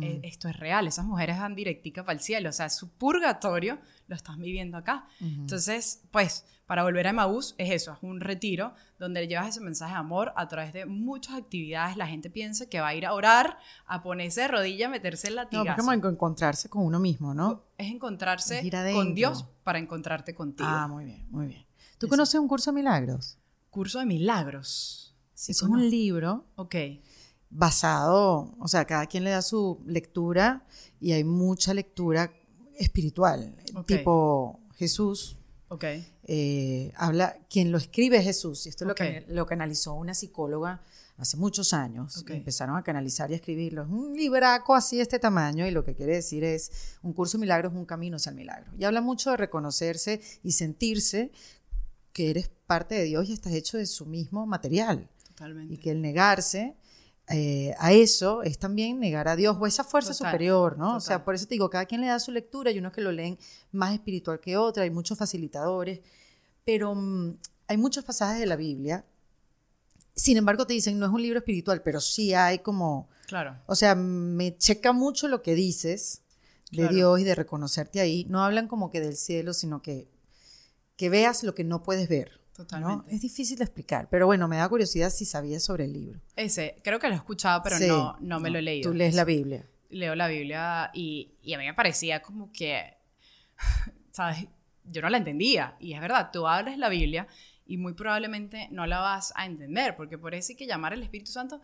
[0.00, 3.78] Eh, esto es real, esas mujeres dan directica para el cielo, o sea, su purgatorio
[4.08, 5.06] lo están viviendo acá.
[5.20, 9.92] Entonces, pues, para volver a Emaús es eso, es un retiro donde llevas ese mensaje
[9.92, 11.96] de amor a través de muchas actividades.
[11.96, 15.28] La gente piensa que va a ir a orar, a ponerse de rodilla, a meterse
[15.28, 17.64] en la No, es encontrarse con uno mismo, ¿no?
[17.76, 20.68] Es encontrarse con Dios para encontrarte contigo.
[20.70, 21.66] Ah, muy bien, muy bien.
[21.98, 23.38] ¿Tú conoces un curso de milagros?
[23.70, 25.14] Curso de milagros.
[25.34, 26.46] Sí, es un libro.
[26.56, 26.74] Ok
[27.50, 30.66] basado, o sea, cada quien le da su lectura
[31.00, 32.32] y hay mucha lectura
[32.78, 33.56] espiritual,
[33.86, 35.38] tipo Jesús.
[35.68, 36.06] Okay.
[36.22, 40.14] Eh, habla, quien lo escribe es Jesús, y esto es lo, que, lo canalizó una
[40.14, 40.80] psicóloga
[41.16, 42.24] hace muchos años.
[42.28, 43.82] Empezaron a canalizar y a escribirlo.
[43.82, 47.36] Es un libraco así de este tamaño, y lo que quiere decir es: un curso
[47.36, 48.70] de milagros es un camino hacia el milagro.
[48.78, 51.32] Y habla mucho de reconocerse y sentirse
[52.12, 55.10] que eres parte de Dios y estás hecho de su mismo material.
[55.26, 55.74] Totalmente.
[55.74, 56.76] Y que el negarse
[57.28, 60.96] eh, a eso es también negar a Dios o esa fuerza superior, ¿no?
[60.96, 63.00] O sea, por eso te digo, cada quien le da su lectura, hay unos que
[63.00, 63.38] lo leen
[63.72, 66.00] más espiritual que otros, hay muchos facilitadores,
[66.64, 67.36] pero mm,
[67.68, 69.04] hay muchos pasajes de la Biblia.
[70.14, 73.08] Sin embargo, te dicen, no es un libro espiritual, pero sí hay como...
[73.26, 73.58] Claro.
[73.66, 76.22] O sea, me checa mucho lo que dices,
[76.70, 78.24] de Dios y de reconocerte ahí.
[78.28, 80.08] No hablan como que del cielo, sino que,
[80.96, 82.40] que veas lo que no puedes ver.
[82.56, 83.14] Totalmente.
[83.14, 86.20] Es difícil de explicar, pero bueno, me da curiosidad si sabías sobre el libro.
[86.36, 88.90] Ese, creo que lo he escuchado, pero no, no me lo he leído.
[88.90, 89.66] Tú lees la Biblia.
[89.90, 92.96] Leo la Biblia y, y a mí me parecía como que,
[94.12, 94.46] ¿sabes?
[94.84, 95.76] Yo no la entendía.
[95.80, 97.28] Y es verdad, tú abres la Biblia
[97.66, 101.02] y muy probablemente no la vas a entender, porque por eso hay que llamar al
[101.02, 101.60] Espíritu Santo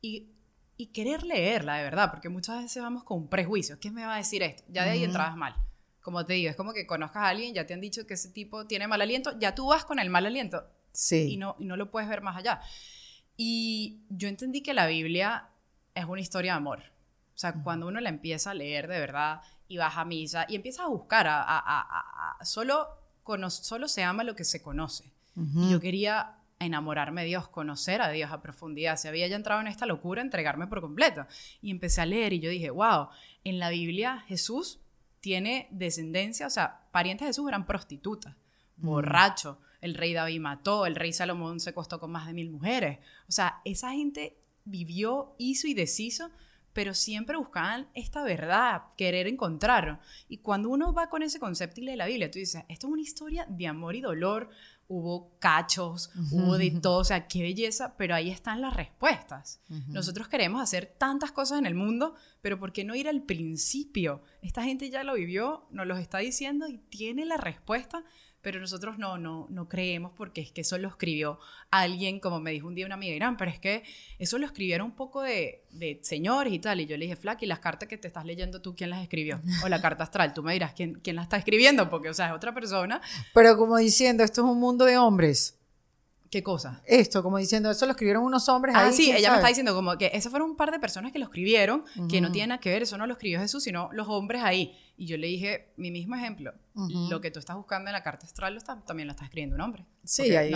[0.00, 0.32] y,
[0.76, 3.78] y querer leerla de verdad, porque muchas veces vamos con un prejuicio.
[3.78, 4.64] ¿Qué me va a decir esto?
[4.68, 5.54] Ya de ahí entrabas mal
[6.02, 8.30] como te digo, es como que conozcas a alguien, ya te han dicho que ese
[8.30, 10.64] tipo tiene mal aliento, ya tú vas con el mal aliento.
[10.92, 11.32] Sí.
[11.32, 12.60] Y no, y no lo puedes ver más allá.
[13.36, 15.48] Y yo entendí que la Biblia
[15.94, 16.80] es una historia de amor.
[17.34, 20.56] O sea, cuando uno la empieza a leer de verdad y vas a misa y
[20.56, 22.88] empiezas a buscar, a, a, a, solo,
[23.48, 25.12] solo se ama lo que se conoce.
[25.34, 28.96] Y yo quería enamorarme de Dios, conocer a Dios a profundidad.
[28.96, 31.26] Se había ya entrado en esta locura, entregarme por completo.
[31.62, 33.08] Y empecé a leer y yo dije, wow,
[33.44, 34.81] en la Biblia Jesús
[35.22, 38.34] tiene descendencia, o sea, parientes de Jesús eran prostitutas,
[38.76, 38.86] mm.
[38.86, 42.98] borracho, el rey David mató, el rey Salomón se costó con más de mil mujeres.
[43.28, 46.30] O sea, esa gente vivió, hizo y deshizo,
[46.72, 50.00] pero siempre buscaban esta verdad, querer encontrar.
[50.28, 52.92] Y cuando uno va con ese concepto y lee la Biblia, tú dices, esto es
[52.92, 54.50] una historia de amor y dolor,
[54.92, 59.62] hubo cachos, hubo de todo, o sea, qué belleza, pero ahí están las respuestas.
[59.88, 64.22] Nosotros queremos hacer tantas cosas en el mundo, pero ¿por qué no ir al principio?
[64.42, 68.04] Esta gente ya lo vivió, nos lo está diciendo y tiene la respuesta,
[68.42, 71.38] pero nosotros no, no, no creemos porque es que eso lo escribió
[71.70, 73.82] alguien, como me dijo un día una amiga, Irán, pero es que
[74.18, 77.42] eso lo escribieron un poco de, de señores y tal, y yo le dije, Flack,
[77.42, 79.40] ¿y las cartas que te estás leyendo tú, quién las escribió?
[79.64, 81.88] O la carta astral, tú me dirás, ¿quién, quién la está escribiendo?
[81.88, 83.00] Porque, o sea, es otra persona.
[83.32, 85.58] Pero como diciendo, esto es un mundo de hombres.
[86.32, 86.80] ¿Qué cosa?
[86.86, 88.74] Esto, como diciendo, eso lo escribieron unos hombres.
[88.74, 91.18] Ah, sí, ella me está diciendo como que esas fueron un par de personas que
[91.18, 94.08] lo escribieron, que no tienen nada que ver, eso no lo escribió Jesús, sino los
[94.08, 94.74] hombres ahí.
[94.96, 98.24] Y yo le dije, mi mismo ejemplo, lo que tú estás buscando en la carta
[98.24, 99.84] astral también lo está escribiendo un hombre.
[100.04, 100.54] Sí, ahí,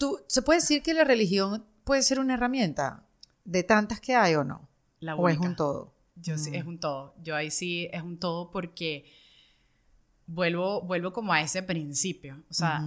[0.00, 3.04] ¿Tú, ¿Se puede decir que la religión puede ser una herramienta
[3.44, 4.66] de tantas que hay o no?
[4.98, 5.92] La ¿O es un todo?
[6.16, 7.14] Yo sí, es un todo.
[7.22, 9.04] Yo ahí sí es un todo porque
[10.26, 12.42] vuelvo, vuelvo como a ese principio.
[12.48, 12.82] O sea,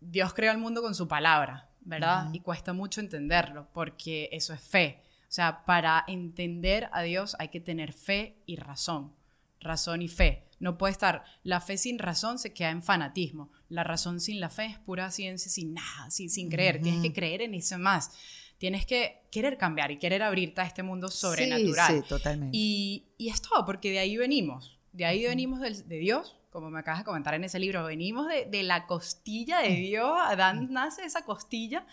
[0.00, 2.28] Dios creó el mundo con su palabra, ¿verdad?
[2.32, 5.02] Y cuesta mucho entenderlo porque eso es fe.
[5.22, 9.14] O sea, para entender a Dios hay que tener fe y razón.
[9.60, 10.46] Razón y fe.
[10.58, 13.50] No puede estar, la fe sin razón se queda en fanatismo.
[13.68, 16.82] La razón sin la fe es pura ciencia sin nada, sin, sin creer.
[16.82, 18.10] Tienes que creer en eso más.
[18.58, 21.94] Tienes que querer cambiar y querer abrirte a este mundo sobrenatural.
[21.94, 22.56] Sí, sí totalmente.
[22.56, 24.78] Y, y es todo, porque de ahí venimos.
[24.92, 28.26] De ahí venimos de, de Dios, como me acabas de comentar en ese libro, venimos
[28.26, 31.86] de, de la costilla de Dios, Adán nace esa costilla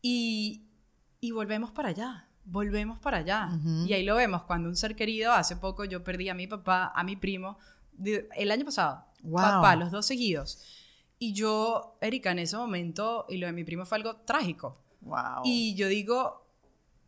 [0.00, 0.62] y,
[1.20, 3.50] y, volvemos para allá, volvemos para allá.
[3.86, 6.92] Y ahí lo vemos, cuando un ser querido, hace poco yo perdí a mi papá,
[6.94, 7.58] a mi primo,
[8.04, 10.62] el año pasado, papá, los dos seguidos.
[11.18, 14.80] Y yo, Erika, en ese momento, y lo de mi primo fue algo trágico.
[15.00, 15.42] Wow.
[15.44, 16.46] Y yo digo,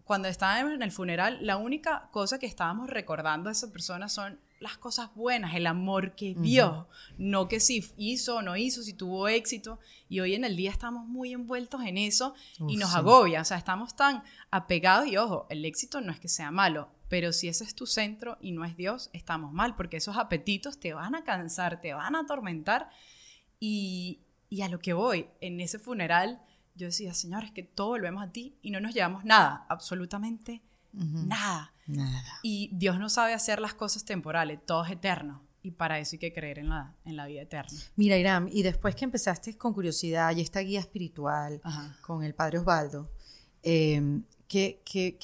[0.03, 4.41] cuando estábamos en el funeral, la única cosa que estábamos recordando a esa persona son
[4.61, 8.92] las cosas buenas, el amor que dio, no que si hizo o no hizo, si
[8.92, 9.81] tuvo éxito.
[10.09, 12.35] Y hoy en el día estamos muy envueltos en eso
[12.68, 16.29] y nos agobia, o sea, estamos tan apegados y ojo, el éxito no es que
[16.29, 19.96] sea malo, pero si ese es tu centro y no es Dios, estamos mal, porque
[19.96, 22.90] esos apetitos te van a cansar, te van a atormentar.
[23.59, 24.20] Y,
[24.51, 26.40] y a lo que voy, en ese funeral,
[26.75, 30.62] yo decía, Señor, es que todo volvemos a ti y no nos llevamos nada, absolutamente
[30.92, 31.72] nada.
[31.87, 32.22] Nada.
[32.42, 35.42] Y Dios no sabe hacer las cosas temporales, todo es eterno.
[35.62, 37.79] Y para eso hay que creer en la, en la vida eterna.
[37.96, 41.61] Mira, Iram, y después que empezaste con curiosidad y esta guía espiritual
[42.00, 43.11] con el padre Osvaldo,
[43.62, 45.18] eh, ¿qué, qué,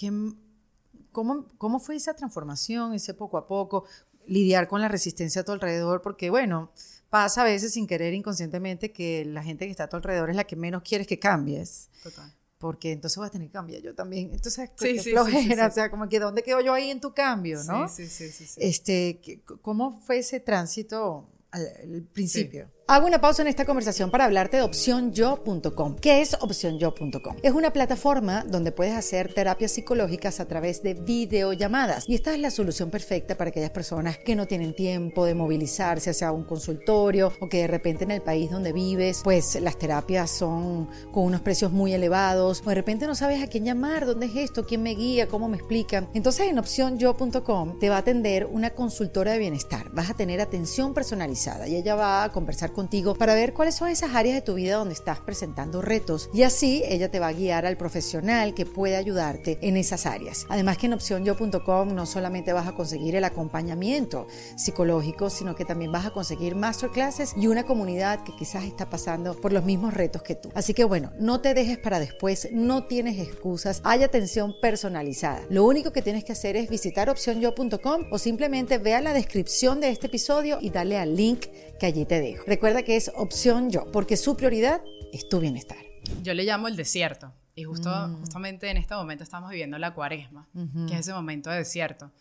[1.10, 3.86] cómo, ¿cómo fue esa transformación, ese poco a poco,
[4.26, 6.02] lidiar con la resistencia a tu alrededor?
[6.02, 6.70] Porque, bueno,
[7.08, 10.36] pasa a veces sin querer inconscientemente que la gente que está a tu alrededor es
[10.36, 11.88] la que menos quieres que cambies.
[12.02, 14.30] Total porque entonces vas a tener que cambiar yo también.
[14.32, 17.62] Entonces, sí, sí, flojera, o sea, como que ¿dónde quedo yo ahí en tu cambio,
[17.64, 17.88] no?
[17.88, 18.46] Sí, sí, sí.
[18.46, 22.70] sí, Este, ¿Cómo fue ese tránsito al principio?
[22.88, 25.96] Hago una pausa en esta conversación para hablarte de opcionyo.com.
[25.96, 27.34] ¿Qué es opcionyo.com?
[27.42, 32.08] Es una plataforma donde puedes hacer terapias psicológicas a través de videollamadas.
[32.08, 36.10] Y esta es la solución perfecta para aquellas personas que no tienen tiempo de movilizarse
[36.10, 40.30] hacia un consultorio o que de repente en el país donde vives, pues las terapias
[40.30, 44.26] son con unos precios muy elevados o de repente no sabes a quién llamar, dónde
[44.26, 46.08] es esto, quién me guía, cómo me explican.
[46.14, 49.90] Entonces en opcionyo.com te va a atender una consultora de bienestar.
[49.90, 53.88] Vas a tener atención personalizada y ella va a conversar contigo para ver cuáles son
[53.88, 57.32] esas áreas de tu vida donde estás presentando retos y así ella te va a
[57.32, 60.44] guiar al profesional que puede ayudarte en esas áreas.
[60.50, 65.90] Además que en opcionyo.com no solamente vas a conseguir el acompañamiento psicológico, sino que también
[65.90, 70.22] vas a conseguir masterclasses y una comunidad que quizás está pasando por los mismos retos
[70.22, 70.50] que tú.
[70.54, 75.40] Así que bueno, no te dejes para después, no tienes excusas, hay atención personalizada.
[75.48, 79.88] Lo único que tienes que hacer es visitar opcionyo.com o simplemente vea la descripción de
[79.88, 81.46] este episodio y dale al link
[81.78, 82.44] que allí te dejo.
[82.74, 85.78] Que es opción yo, porque su prioridad es tu bienestar.
[86.22, 87.32] Yo le llamo el desierto.
[87.54, 88.20] Y justo, mm.
[88.20, 90.46] justamente en este momento estamos viviendo la cuaresma,
[90.86, 92.12] que es ese momento de desierto.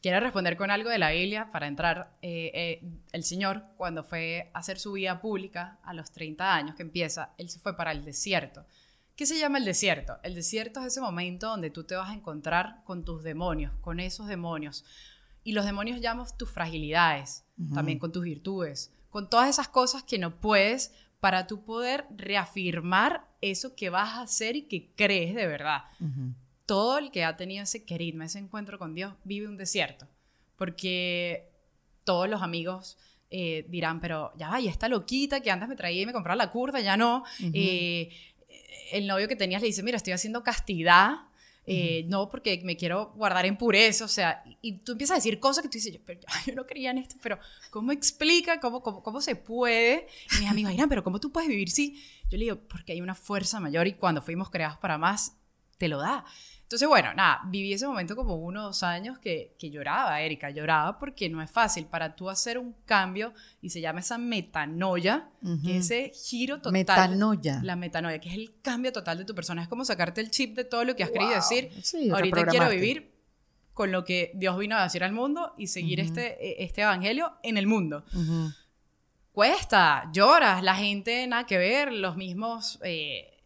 [0.00, 2.16] Quiero responder con algo de la Biblia para entrar.
[2.22, 6.74] Eh, eh, el Señor, cuando fue a hacer su vida pública a los 30 años
[6.74, 8.64] que empieza, Él se fue para el desierto.
[9.14, 10.18] ¿Qué se llama el desierto?
[10.22, 13.98] El desierto es ese momento donde tú te vas a encontrar con tus demonios, con
[13.98, 14.84] esos demonios.
[15.42, 20.16] Y los demonios llaman tus fragilidades, también con tus virtudes, con todas esas cosas que
[20.16, 25.48] no puedes para tú poder reafirmar eso que vas a hacer y que crees de
[25.48, 25.82] verdad
[26.66, 30.06] todo el que ha tenido ese queridme, ese encuentro con Dios, vive un desierto.
[30.54, 31.50] Porque
[32.04, 32.96] todos los amigos
[33.28, 36.52] eh, dirán, pero ya y esta loquita que antes me traía y me compraba la
[36.52, 37.24] curda, ya no.
[37.52, 38.10] Eh,
[38.92, 41.16] el novio que tenías le dice, mira, estoy haciendo castidad.
[41.70, 45.38] Eh, no porque me quiero guardar en pureza, o sea, y, tú empiezas a decir
[45.38, 47.38] cosas que tú dices, yo, pero, yo no creía en esto, pero
[47.70, 48.58] ¿cómo explica?
[48.58, 50.06] ¿Cómo, cómo, cómo se puede?
[50.34, 52.02] Y mis amigos dirán, pero ¿cómo tú puedes vivir si?
[52.30, 55.37] Yo le digo, porque hay una fuerza mayor y cuando fuimos creados para más,
[55.78, 56.24] te lo da.
[56.68, 60.50] Entonces, bueno, nada, viví ese momento como uno o dos años que, que lloraba, Erika,
[60.50, 65.30] lloraba porque no es fácil para tú hacer un cambio y se llama esa metanoia,
[65.64, 66.72] que ese giro total.
[66.72, 67.60] Metanoia.
[67.62, 69.62] La metanoia, que es el cambio total de tu persona.
[69.62, 71.70] Es como sacarte el chip de todo lo que has querido decir.
[72.12, 73.14] Ahorita quiero vivir
[73.72, 77.32] con lo que Dios vino a decir al mundo y seguir este, e, este evangelio
[77.42, 78.04] en el mundo.
[79.32, 83.38] Cuesta, lloras, la gente nada que ver, los mismos eh,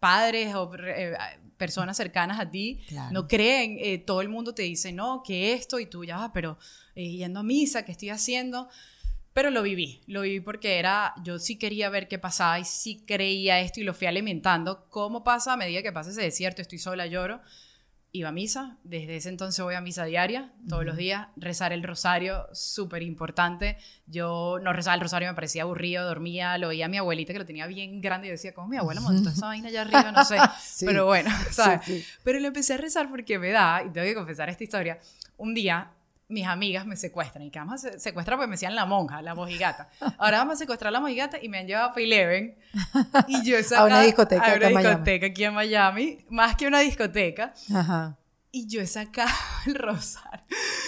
[0.00, 1.16] padres o eh,
[1.56, 2.80] personas cercanas a ti
[3.12, 6.58] no creen, eh, todo el mundo te dice, no, que esto y tú ya, pero
[6.94, 8.68] eh, yendo a misa, ¿qué estoy haciendo?
[9.32, 13.04] Pero lo viví, lo viví porque era, yo sí quería ver qué pasaba y sí
[13.06, 14.86] creía esto y lo fui alimentando.
[14.88, 16.62] ¿Cómo pasa a medida que pasa ese desierto?
[16.62, 17.40] Estoy sola, lloro
[18.18, 21.82] iba a misa, desde ese entonces voy a misa diaria, todos los días, rezar el
[21.82, 23.78] rosario, súper importante.
[24.06, 27.38] Yo no rezaba el rosario, me parecía aburrido, dormía, lo veía a mi abuelita que
[27.38, 30.12] lo tenía bien grande y decía, ¿cómo mi abuela montó esa vaina allá arriba?
[30.12, 30.38] No sé,
[30.86, 32.06] pero bueno, ¿sabes?
[32.24, 34.98] Pero lo empecé a rezar porque me da, y tengo que confesar esta historia,
[35.36, 35.90] un día
[36.28, 37.44] mis amigas me secuestran.
[37.44, 38.36] ¿Y que vamos a secuestrar?
[38.36, 39.88] Porque me decían la monja, la mojigata.
[40.18, 42.56] Ahora vamos a secuestrar a la mojigata y me han llevado a Eleven.
[43.28, 46.18] Y yo a una discoteca, a una discoteca aquí en Miami.
[46.28, 47.54] Más que una discoteca.
[47.74, 48.18] Ajá.
[48.50, 49.30] Y yo he sacado
[49.66, 50.44] el rosario.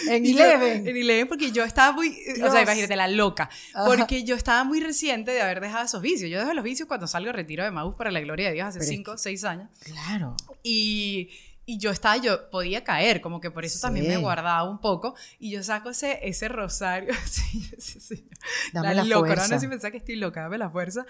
[0.08, 0.88] En Eleven.
[0.88, 2.16] en Eleven, porque yo estaba muy.
[2.42, 3.50] O sea, imagínate, la loca.
[3.86, 6.30] Porque yo estaba muy reciente de haber dejado esos vicios.
[6.30, 8.80] Yo dejo los vicios cuando salgo retiro de Maús para la gloria de Dios hace
[8.80, 9.68] 5 o 6 años.
[9.84, 10.36] Claro.
[10.62, 11.30] Y
[11.68, 15.14] y yo estaba, yo podía caer, como que por eso también me guardaba un poco.
[15.38, 17.12] Y yo saco ese, ese rosario.
[17.26, 18.26] sí, sí, sí.
[18.72, 19.48] Dame la, loca, fuerza.
[19.48, 21.04] no sé si pensaba que estoy loca, dame la fuerza.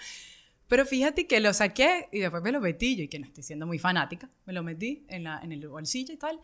[0.67, 3.41] Pero fíjate que lo saqué y después me lo metí, yo y que no estoy
[3.41, 6.41] siendo muy fanática, me lo metí en, la, en el bolsillo y tal.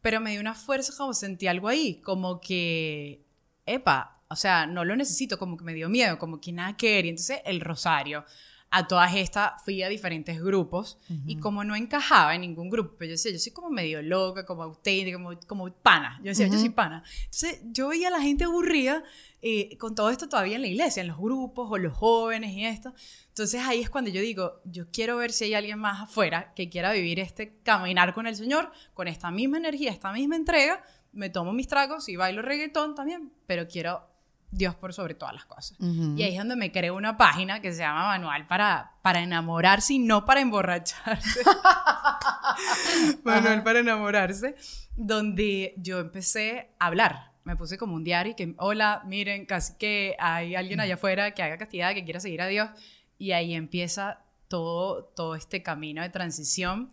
[0.00, 3.26] Pero me dio una fuerza, como sentí algo ahí, como que,
[3.66, 6.94] epa, o sea, no lo necesito, como que me dio miedo, como que nada que
[6.94, 7.04] ver.
[7.04, 8.24] Y entonces el rosario
[8.70, 13.08] a todas estas fui a diferentes grupos y como no encajaba en ningún grupo, pues
[13.08, 16.18] yo decía, yo soy como medio loca, como auténtica, como, como pana.
[16.22, 17.02] Yo decía, yo soy pana.
[17.24, 19.02] Entonces yo veía a la gente aburrida
[19.40, 22.66] eh, con todo esto todavía en la iglesia, en los grupos o los jóvenes y
[22.66, 22.92] esto.
[23.28, 26.68] Entonces ahí es cuando yo digo, yo quiero ver si hay alguien más afuera que
[26.68, 30.82] quiera vivir este caminar con el Señor, con esta misma energía, esta misma entrega.
[31.12, 34.02] Me tomo mis tragos y bailo reggaetón también, pero quiero
[34.50, 35.76] Dios por sobre todas las cosas.
[35.80, 39.94] Y ahí es donde me creo una página que se llama Manual para, para enamorarse
[39.94, 41.40] y no para emborracharse.
[43.24, 44.56] Manual para enamorarse,
[44.96, 47.32] donde yo empecé a hablar.
[47.44, 51.32] Me puse como un diario y que, hola, miren, casi que hay alguien allá afuera
[51.32, 52.70] que haga castidad, que quiera seguir a Dios.
[53.18, 56.90] Y ahí empieza todo, todo este camino de transición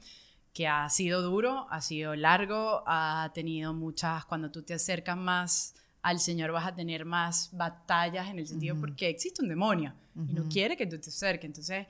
[0.53, 5.75] que ha sido duro, ha sido largo, ha tenido muchas, cuando tú te acercas más
[6.05, 10.33] al Señor vas a tener más batallas en el sentido porque existe un demonio y
[10.33, 11.45] no quiere que tú te acerques.
[11.45, 11.87] Entonces,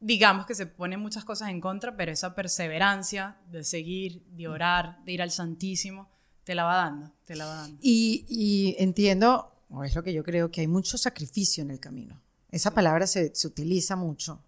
[0.00, 5.04] digamos que se ponen muchas cosas en contra, pero esa perseverancia de seguir, de orar,
[5.04, 6.08] de ir al Santísimo,
[6.42, 7.78] te la va dando, te la va dando.
[7.82, 12.18] Y, entiendo, o es lo que yo creo, que hay mucho sacrificio en el camino.
[12.50, 14.42] Esa palabra se, se utiliza mucho.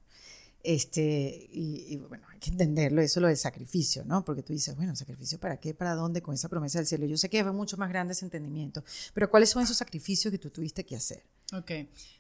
[0.63, 4.25] Este, y, bueno, hay que entenderlo, eso lo del sacrificio, ¿no?
[4.25, 5.75] Porque tú dices, bueno, ¿sacrificio para qué?
[5.75, 6.23] ¿Para dónde?
[6.23, 7.07] Con esa promesa del cielo.
[7.07, 8.83] Yo sé que es mucho más grande ese entendimiento,
[9.15, 11.23] pero ¿cuáles son esos sacrificios que tú tuviste que hacer?
[11.53, 11.71] Ok.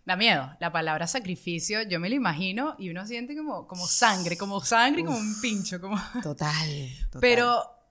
[0.06, 0.48] Da miedo.
[0.60, 5.04] La palabra sacrificio, yo me lo imagino y uno siente como, como sangre, como sangre,
[5.04, 5.80] como un pincho.
[5.80, 5.96] Como...
[6.22, 7.20] Total, total.
[7.20, 7.81] Pero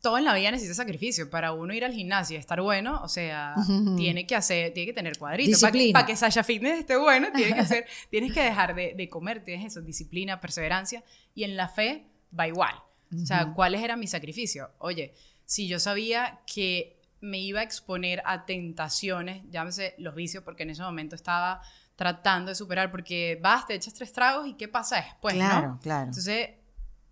[0.00, 1.28] todo en la vida necesita sacrificio.
[1.28, 3.54] Para uno ir al gimnasio y estar bueno, o sea,
[3.96, 5.60] tiene que hacer, tiene que tener cuadritos.
[5.60, 8.94] Para que, para que Sasha Fitness esté bueno, tiene que hacer, tienes que dejar de,
[8.96, 11.04] de, comer, tienes eso, disciplina, perseverancia.
[11.34, 12.06] Y en la fe
[12.38, 12.74] va igual.
[13.12, 14.68] O sea, ¿cuáles eran mis sacrificios?
[14.78, 20.62] Oye, si yo sabía que me iba a exponer a tentaciones, llámese los vicios, porque
[20.62, 21.60] en ese momento estaba
[21.96, 25.34] tratando de superar, porque vas, te echas tres tragos y ¿qué pasa después?
[25.34, 26.06] Claro, claro.
[26.06, 26.50] Entonces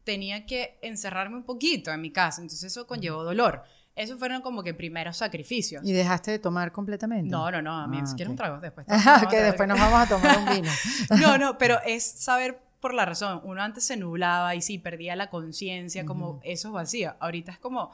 [0.09, 3.63] tenía que encerrarme un poquito en mi casa, entonces eso conllevó dolor.
[3.95, 5.85] Esos fueron como que primeros sacrificios.
[5.85, 7.31] ¿Y dejaste de tomar completamente?
[7.31, 8.87] No, no, no, a mí ah, quiero un trago después.
[9.31, 10.71] que después nos vamos a tomar un vino.
[11.21, 13.43] no, no, pero es saber por la razón.
[13.45, 17.15] Uno antes se nublaba y sí, perdía la conciencia, como eso es vacío.
[17.21, 17.93] Ahorita es como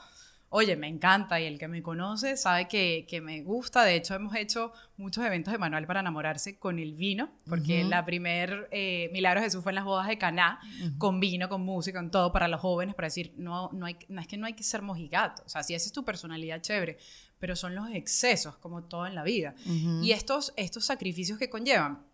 [0.56, 3.82] oye, me encanta y el que me conoce sabe que, que, me gusta.
[3.82, 8.04] De hecho, hemos hecho muchos eventos de manual para enamorarse con el vino, porque la
[8.04, 10.60] primer eh, Milagro de Jesús fue en las bodas de Caná,
[10.96, 14.20] con vino, con música, con todo para los jóvenes, para decir, no, no, hay, no
[14.20, 15.42] es que no hay que ser mojigato.
[15.44, 16.98] O sea, si esa es tu personalidad, chévere,
[17.40, 19.56] pero son los excesos, como todo en la vida.
[19.66, 22.06] Y estos, estos sacrificios que conllevan,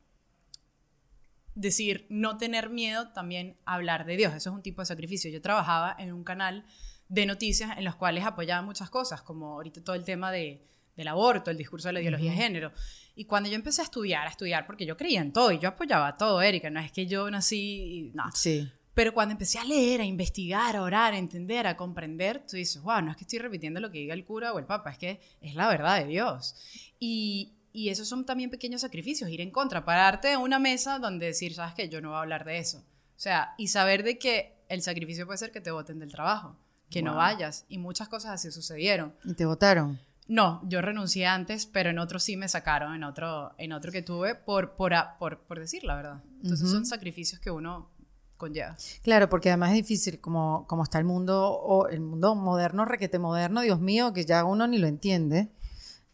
[1.55, 4.33] decir, no tener miedo, también hablar de Dios.
[4.35, 5.31] Eso es un tipo de sacrificio.
[5.31, 6.65] Yo trabajaba en un canal
[7.11, 10.63] de noticias en los cuales apoyaba muchas cosas, como ahorita todo el tema de,
[10.97, 12.73] del aborto, el discurso de la ideología de género.
[13.17, 15.71] Y cuando yo empecé a estudiar, a estudiar, porque yo creía en todo y yo
[15.71, 18.23] apoyaba todo, Erika, no es que yo nací, no.
[18.33, 18.71] Sí.
[18.95, 22.81] Pero cuando empecé a leer, a investigar, a orar, a entender, a comprender, tú dices,
[22.81, 24.99] wow, no es que estoy repitiendo lo que diga el cura o el papa, es
[24.99, 26.55] que es la verdad de Dios.
[27.01, 31.27] Y, y esos son también pequeños sacrificios, ir en contra, pararte en una mesa donde
[31.27, 32.79] decir, sabes que yo no voy a hablar de eso.
[32.79, 36.57] O sea, y saber de que el sacrificio puede ser que te voten del trabajo
[36.91, 37.65] que no vayas.
[37.69, 39.15] Y muchas cosas así sucedieron.
[39.25, 39.99] ¿Y te votaron?
[40.31, 44.03] No, yo renuncié antes, pero en otro sí me sacaron, en otro, en otro que
[44.03, 46.23] tuve, por, por, por, por decir la verdad.
[46.43, 47.91] Entonces son sacrificios que uno
[48.37, 48.77] conlleva.
[49.03, 53.19] Claro, porque además es difícil, como, como está el mundo, o el mundo moderno, requete
[53.19, 55.51] moderno, Dios mío, que ya uno ni lo entiende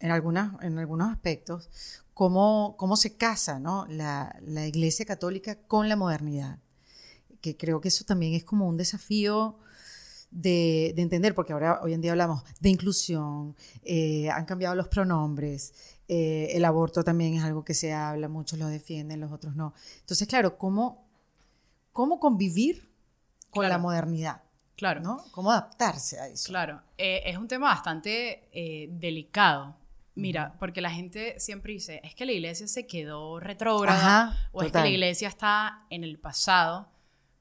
[0.00, 1.68] en, algunas, en algunos aspectos,
[2.14, 3.86] cómo, cómo se casa ¿no?
[3.86, 6.58] la, la Iglesia Católica con la modernidad.
[7.42, 9.58] Que creo que eso también es como un desafío
[10.36, 15.72] de, entender, porque ahora hoy en día hablamos de inclusión, eh, han cambiado los pronombres,
[16.08, 19.72] eh, el aborto también es algo que se habla, muchos lo defienden, los otros no.
[20.00, 21.06] Entonces, claro, ¿cómo,
[21.92, 22.88] cómo convivir
[23.50, 24.42] con la modernidad?
[24.76, 25.00] Claro.
[25.00, 25.24] ¿no?
[25.30, 26.48] ¿Cómo adaptarse a eso?
[26.48, 28.50] Claro, eh, es un tema bastante
[28.90, 29.74] delicado.
[30.14, 34.72] Mira, porque la gente siempre dice, es que la iglesia se quedó retrógrada o es
[34.72, 36.88] que la iglesia está en el pasado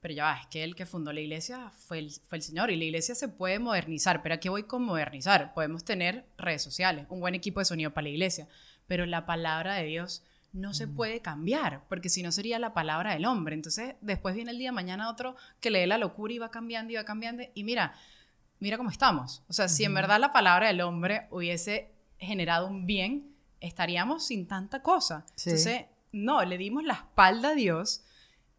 [0.06, 2.70] pero ya va, es que el que fundó la iglesia fue el, fue el Señor
[2.70, 5.51] y la iglesia se puede modernizar, pero aquí voy con modernizar.
[5.56, 8.47] Podemos tener redes sociales, un buen equipo de sonido para la iglesia,
[8.86, 10.22] pero la palabra de Dios
[10.53, 10.95] no se mm.
[10.95, 13.56] puede cambiar, porque si no sería la palabra del hombre.
[13.56, 16.97] Entonces, después viene el día mañana otro que lee la locura y va cambiando y
[16.97, 17.41] va cambiando.
[17.56, 17.95] Y mira,
[18.60, 19.41] mira cómo estamos.
[19.47, 24.47] O sea, si en verdad la palabra del hombre hubiese generado un bien, estaríamos sin
[24.47, 25.26] tanta cosa.
[25.43, 28.03] Entonces, no, le dimos la espalda a Dios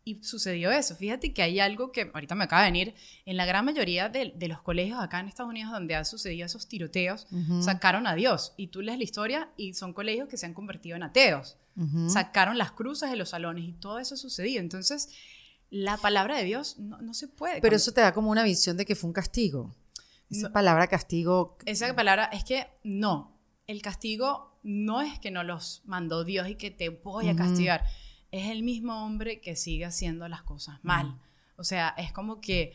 [0.07, 0.95] y sucedió eso.
[0.95, 2.95] Fíjate que hay algo que ahorita me acaba de venir.
[3.25, 6.69] En la gran mayoría de, los colegios acá en Estados Unidos donde han sucedido esos
[6.69, 7.27] tiroteos,
[7.61, 8.55] sacaron a Dios.
[8.57, 11.59] Y tú lees la historia y son colegios que se han convertido en ateos.
[12.07, 14.61] Sacaron las cruces de los salones y todo eso sucedió.
[14.61, 15.09] Entonces,
[15.71, 17.61] la palabra de Dios no, se puede.
[17.61, 19.75] Pero eso te da como una visión de que fue un castigo.
[20.31, 21.59] Esa palabra castigo.
[21.67, 23.37] Esa palabra es que no.
[23.67, 27.85] El castigo no es que no los mandó Dios y que te voy a castigar
[28.39, 31.19] es el mismo hombre que sigue haciendo las cosas mal.
[31.57, 32.75] O sea, es como que,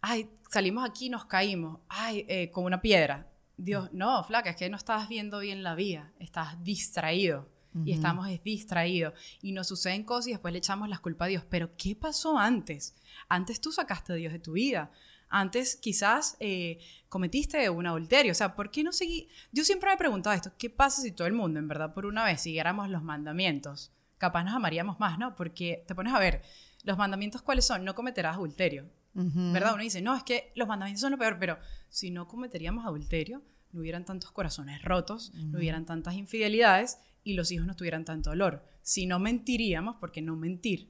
[0.00, 3.28] ay, salimos aquí y nos caímos, ay, eh, con una piedra.
[3.56, 7.48] Dios, no, flaca, es que no estás viendo bien la vida, estás distraído.
[7.86, 9.14] Y estamos distraídos.
[9.40, 11.44] Y nos suceden cosas y después le echamos las culpas a Dios.
[11.48, 12.94] Pero, ¿qué pasó antes?
[13.30, 14.90] Antes tú sacaste a Dios de tu vida.
[15.30, 18.32] Antes quizás eh, cometiste un adulterio.
[18.32, 19.26] O sea, ¿por qué no seguí?
[19.52, 22.04] Yo siempre me he preguntado esto, ¿qué pasa si todo el mundo, en verdad, por
[22.04, 23.90] una vez siguiéramos los mandamientos?
[24.22, 25.34] Capaz nos amaríamos más, ¿no?
[25.34, 26.42] Porque te pones a ver,
[26.84, 29.74] los mandamientos cuáles son, no cometerás adulterio, ¿verdad?
[29.74, 31.58] Uno dice, no, es que los mandamientos son lo peor, pero
[31.88, 33.42] si no cometeríamos adulterio,
[33.72, 38.30] no hubieran tantos corazones rotos, no hubieran tantas infidelidades y los hijos no tuvieran tanto
[38.30, 38.64] dolor.
[38.80, 40.88] Si no mentiríamos, porque no mentir,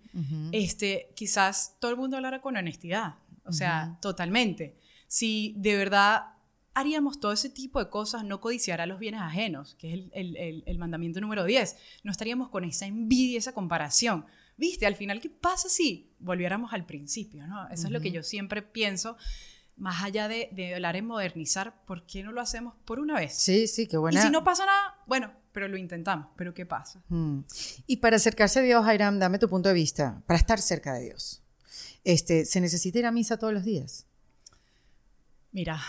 [0.52, 3.14] este, quizás todo el mundo hablara con honestidad,
[3.46, 4.76] o sea, totalmente.
[5.06, 6.34] Si de verdad
[6.74, 10.78] haríamos todo ese tipo de cosas, no codiciar a los bienes ajenos, que es el,
[10.78, 11.76] mandamiento número 10.
[12.02, 14.26] No estaríamos con esa envidia, esa comparación.
[14.56, 17.46] Viste, al final, ¿qué pasa si volviéramos al principio?
[17.46, 17.68] ¿no?
[17.68, 19.16] Eso es lo que yo siempre pienso.
[19.76, 23.34] Más allá de, de hablar en modernizar, ¿por qué no lo hacemos por una vez?
[23.34, 24.20] Sí, sí, qué buena.
[24.20, 26.28] Y si no pasa nada, bueno, pero lo intentamos.
[26.36, 27.02] Pero ¿qué pasa?
[27.08, 27.40] Mm.
[27.86, 30.22] Y para acercarse a Dios, Airam, dame tu punto de vista.
[30.26, 31.42] Para estar cerca de Dios,
[32.04, 34.06] este, ¿se necesita ir a misa todos los días?
[35.52, 35.80] Mira,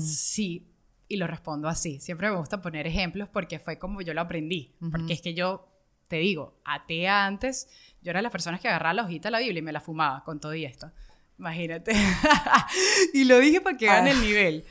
[0.00, 0.66] sí,
[1.08, 2.00] y lo respondo así.
[2.00, 4.74] Siempre me gusta poner ejemplos porque fue como yo lo aprendí.
[4.90, 5.68] Porque es que yo,
[6.08, 7.68] te digo, atea antes,
[8.02, 9.80] yo era de las personas que agarraba la hojita de la Biblia y me la
[9.80, 10.90] fumaba con todo y esto.
[11.38, 11.92] Imagínate.
[13.14, 14.20] y lo dije para que gane el ah.
[14.20, 14.64] nivel.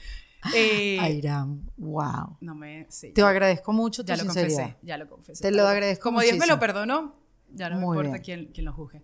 [0.55, 2.37] Eh, Airam, wow.
[2.41, 5.43] No me, Te agradezco mucho ya lo confesé, ya lo confesé.
[5.43, 7.15] Te lo agradezco Como Dios me lo perdonó,
[7.53, 9.03] ya no me importa quién, quién, lo juzgue.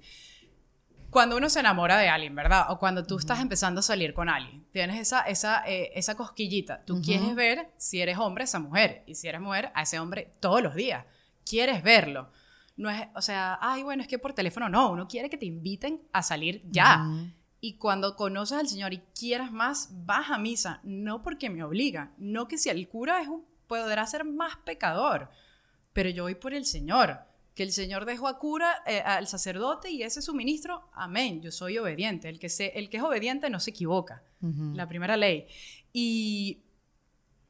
[1.09, 2.65] Cuando uno se enamora de alguien, ¿verdad?
[2.69, 6.83] O cuando tú estás empezando a salir con alguien, tienes esa, esa, eh, esa cosquillita.
[6.85, 9.03] Tú quieres ver si eres hombre, esa mujer.
[9.07, 11.05] Y si eres mujer, a ese hombre todos los días.
[11.45, 12.29] Quieres verlo.
[12.75, 14.91] No es, o sea, ay, bueno, es que por teléfono no.
[14.91, 17.05] Uno quiere que te inviten a salir ya.
[17.59, 22.11] Y cuando conoces al Señor y quieras más, vas a misa, no porque me obliga,
[22.17, 25.31] no que si el cura es un, podrá ser más pecador,
[25.91, 27.19] pero yo voy por el Señor,
[27.57, 31.41] que el Señor dejó a cura, eh, al sacerdote y ese es su ministro, amén,
[31.41, 34.21] yo soy obediente, el que, se, el que es obediente no se equivoca,
[34.75, 35.47] la primera ley.
[35.91, 36.61] Y,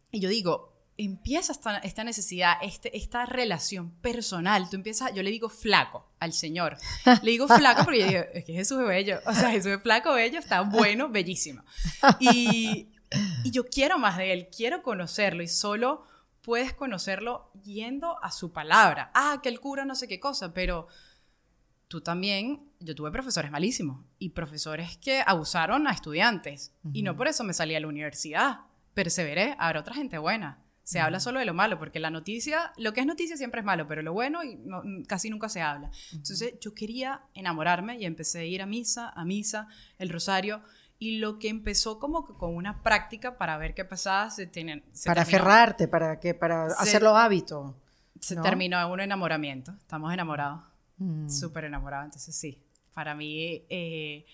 [0.09, 4.69] y yo digo, empieza esta, esta necesidad, este, esta relación personal.
[4.69, 6.77] Tú empiezas, yo le digo flaco al Señor.
[7.21, 9.19] Le digo flaco porque yo digo, es que Jesús es bello.
[9.25, 11.65] O sea, Jesús es flaco, bello, está bueno, bellísimo.
[12.21, 12.87] Y,
[13.43, 16.05] y yo quiero más de Él, quiero conocerlo y solo
[16.47, 19.11] puedes conocerlo yendo a su palabra.
[19.13, 20.87] Ah, que el cura no sé qué cosa, pero
[21.89, 27.27] tú también, yo tuve profesores malísimos y profesores que abusaron a estudiantes y no por
[27.27, 28.61] eso me salí a la universidad.
[28.93, 32.93] Perseveré, habrá otra gente buena se habla solo de lo malo, porque la noticia, lo
[32.93, 34.57] que es noticia siempre es malo, pero lo bueno y
[35.05, 35.91] casi nunca se habla.
[36.13, 39.67] Entonces yo quería enamorarme y empecé a ir a misa, a misa,
[39.97, 40.63] el rosario,
[40.99, 45.21] y lo que empezó como con una práctica para ver qué pasaba, se, tienen, para
[45.21, 47.75] aferrarte, para, que, para hacerlo hábito.
[48.19, 50.61] Se terminó en un enamoramiento, estamos enamorados,
[50.97, 51.29] mm.
[51.29, 54.25] súper enamorados, entonces sí, para mí eh,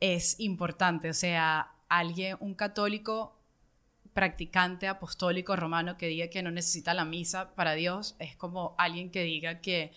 [0.00, 3.40] es importante, o sea, alguien, un católico
[4.12, 9.10] practicante apostólico romano que diga que no necesita la misa para Dios es como alguien
[9.10, 9.92] que diga que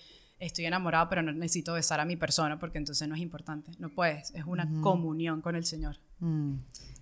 [0.46, 3.72] estoy enamorado pero no necesito besar a mi persona porque entonces no es importante.
[3.80, 5.98] No puedes, es una comunión con el Señor.
[6.20, 6.56] Mm,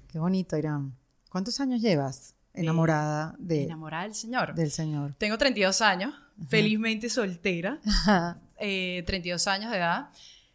[0.08, 0.96] qué bonito, Irán.
[1.30, 3.64] ¿Cuántos años llevas enamorada de...
[3.64, 4.54] Enamorada del Señor.
[4.54, 5.16] Del Señor.
[5.18, 6.14] Tengo 32 años,
[6.48, 7.80] felizmente soltera,
[8.58, 10.10] 32 eh, años de edad.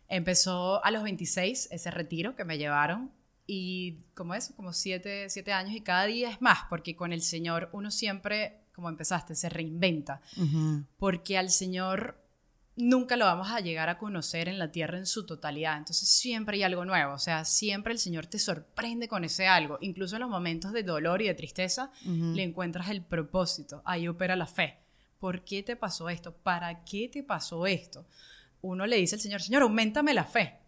[0.08, 3.10] Empezó a los 26 ese retiro que me llevaron
[3.46, 7.22] y como es, como siete, siete, años y cada día es más, porque con el
[7.22, 10.20] Señor uno siempre, como empezaste, se reinventa,
[10.98, 12.25] porque al Señor
[12.76, 16.56] nunca lo vamos a llegar a conocer en la tierra en su totalidad, entonces siempre
[16.56, 20.22] hay algo nuevo, o sea, siempre el Señor te sorprende con ese algo, incluso en
[20.22, 24.78] los momentos de dolor y de tristeza, le encuentras el propósito, ahí opera la fe.
[25.18, 26.34] ¿Por qué te pasó esto?
[26.34, 28.06] ¿Para qué te pasó esto?
[28.60, 30.58] Uno le dice al Señor, Señor, aumentame la fe.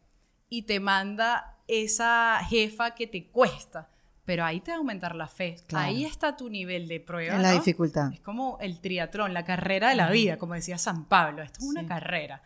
[0.48, 3.90] Y te manda esa jefa que te cuesta.
[4.28, 5.56] Pero ahí te va a aumentar la fe.
[5.72, 7.34] Ahí está tu nivel de prueba.
[7.34, 8.12] En la dificultad.
[8.12, 11.42] Es como el triatlón, la carrera de la vida, como decía San Pablo.
[11.42, 12.42] Esto es una carrera.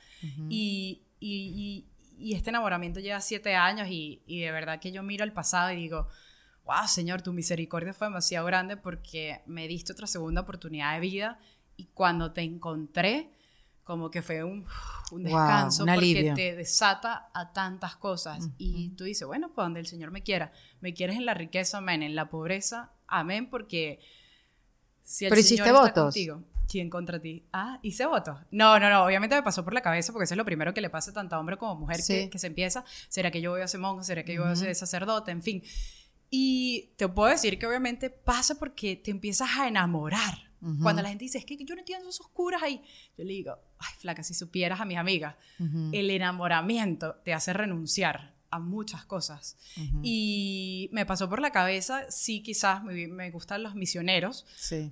[0.48, 1.84] y, y,
[2.16, 5.72] y, este enamoramiento lleva siete años y, y de verdad que yo miro al pasado
[5.72, 6.06] y digo,
[6.64, 11.40] wow, Señor, tu misericordia fue demasiado grande porque me diste otra segunda oportunidad de vida
[11.76, 13.32] y cuando te encontré,
[13.84, 14.66] como que fue un,
[15.12, 18.48] un descanso porque te desata a tantas cosas.
[18.58, 20.52] Y tú dices, bueno, pues donde el Señor me quiera.
[20.80, 22.02] Me quieres en la riqueza, amén.
[22.02, 24.00] En la pobreza, amén, porque
[25.02, 26.14] si el Pero Señor está votos.
[26.14, 27.44] contigo, ¿quién contra ti?
[27.52, 28.38] Ah, hice votos.
[28.50, 30.80] No, no, no, obviamente me pasó por la cabeza porque eso es lo primero que
[30.80, 32.84] le pasa tanto a hombre como mujer que, que, se empieza.
[33.08, 34.04] ¿Será que yo voy a ser monja?
[34.04, 35.30] ¿Será que yo voy a ser sacerdote?
[35.30, 35.62] En fin.
[36.30, 40.51] Y te puedo decir que obviamente pasa porque te empiezas a enamorar
[40.82, 42.80] cuando la gente dice, es que yo no entiendo esos curas ahí,
[43.18, 45.34] yo le digo, ay, flaca, si supieras a mis amigas,
[45.92, 49.56] el enamoramiento te hace renunciar a muchas cosas.
[50.02, 54.46] Y me pasó por la cabeza, sí, quizás me, me gustan los misioneros,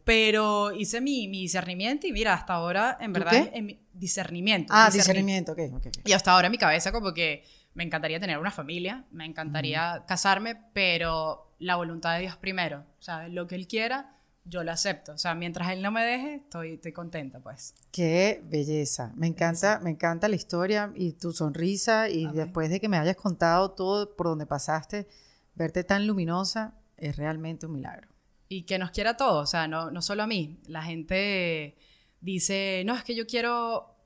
[0.04, 4.72] pero hice mi, mi, discernimiento y mira, hasta ahora, en verdad, en mi discernimiento.
[4.74, 5.86] Ah, discernimiento, ok, ok.
[6.04, 7.44] Y hasta ahora en mi cabeza como que
[7.74, 13.02] me encantaría tener una familia, me encantaría casarme, pero la voluntad de Dios primero, o
[13.02, 15.12] sea, lo que Él quiera yo lo acepto.
[15.12, 17.74] O sea, mientras él no me deje, estoy, estoy contenta, pues.
[17.92, 19.12] Qué belleza.
[19.14, 23.16] Me encanta, me encanta la historia y tu sonrisa y después de que me hayas
[23.16, 25.06] contado todo por donde pasaste,
[25.54, 28.08] verte tan luminosa es realmente un milagro.
[28.48, 30.60] Y que nos quiera todo, o sea, no, no solo a mí.
[30.66, 31.76] La gente
[32.20, 33.96] dice, no, es que yo quiero...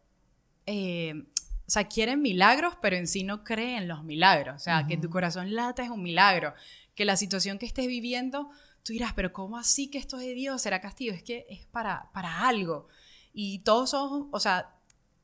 [0.67, 1.27] Eh,
[1.67, 4.57] o sea, quieren milagros, pero en sí no creen en los milagros.
[4.57, 6.53] O sea, que tu corazón lata es un milagro.
[6.95, 8.51] Que la situación que estés viviendo
[8.85, 10.63] tú dirás, pero ¿cómo así que esto es de Dios?
[10.63, 11.15] ¿Será castigo?
[11.15, 12.87] Es que es para, para algo.
[13.33, 14.71] Y todos somos, o sea,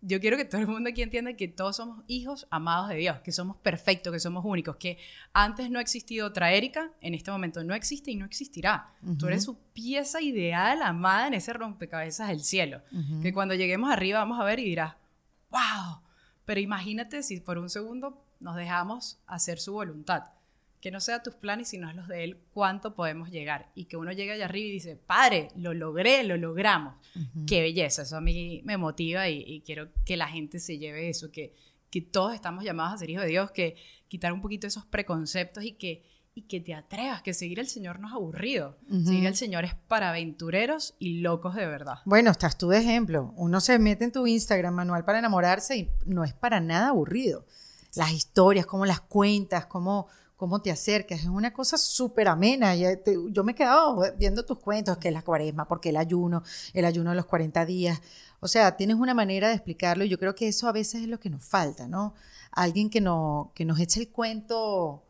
[0.01, 3.21] yo quiero que todo el mundo aquí entienda que todos somos hijos amados de Dios,
[3.21, 4.97] que somos perfectos, que somos únicos, que
[5.35, 8.95] antes no ha existido otra Erika, en este momento no existe y no existirá.
[9.19, 12.81] Tú eres su pieza ideal, amada en ese rompecabezas del cielo,
[13.21, 14.95] que cuando lleguemos arriba vamos a ver y dirás,
[15.51, 16.01] wow,
[16.47, 20.25] pero imagínate si por un segundo nos dejamos hacer su voluntad
[20.81, 23.70] que no sea tus planes, sino los de Él, cuánto podemos llegar.
[23.74, 26.95] Y que uno llegue allá arriba y dice, Padre, lo logré, lo logramos.
[27.47, 31.31] Qué belleza, eso a mí me motiva y, quiero que la gente se lleve eso,
[31.31, 31.55] que,
[31.91, 33.76] que todos estamos llamados a ser hijos de Dios, que
[34.09, 36.03] quitar un poquito esos preconceptos y que,
[36.35, 38.78] y que te atrevas, que seguir al Señor no es aburrido.
[38.89, 41.99] Seguir al Señor es para aventureros y locos de verdad.
[42.07, 43.35] Bueno, estás tú de ejemplo.
[43.37, 47.45] Uno se mete en tu Instagram, manual para enamorarse, y no es para nada aburrido.
[47.97, 50.09] Las historias, cómo las cuentas, cómo
[50.41, 52.74] cómo te acercas, es una cosa súper amena.
[52.74, 56.86] yo me he quedado viendo tus cuentos, que es la cuaresma, porque el ayuno, el
[56.86, 58.01] ayuno de los 40 días.
[58.41, 61.09] O sea, tienes una manera de explicarlo y yo creo que eso a veces es
[61.09, 62.14] lo que nos falta, ¿no?
[62.53, 65.03] Alguien que, no, que nos eche el cuento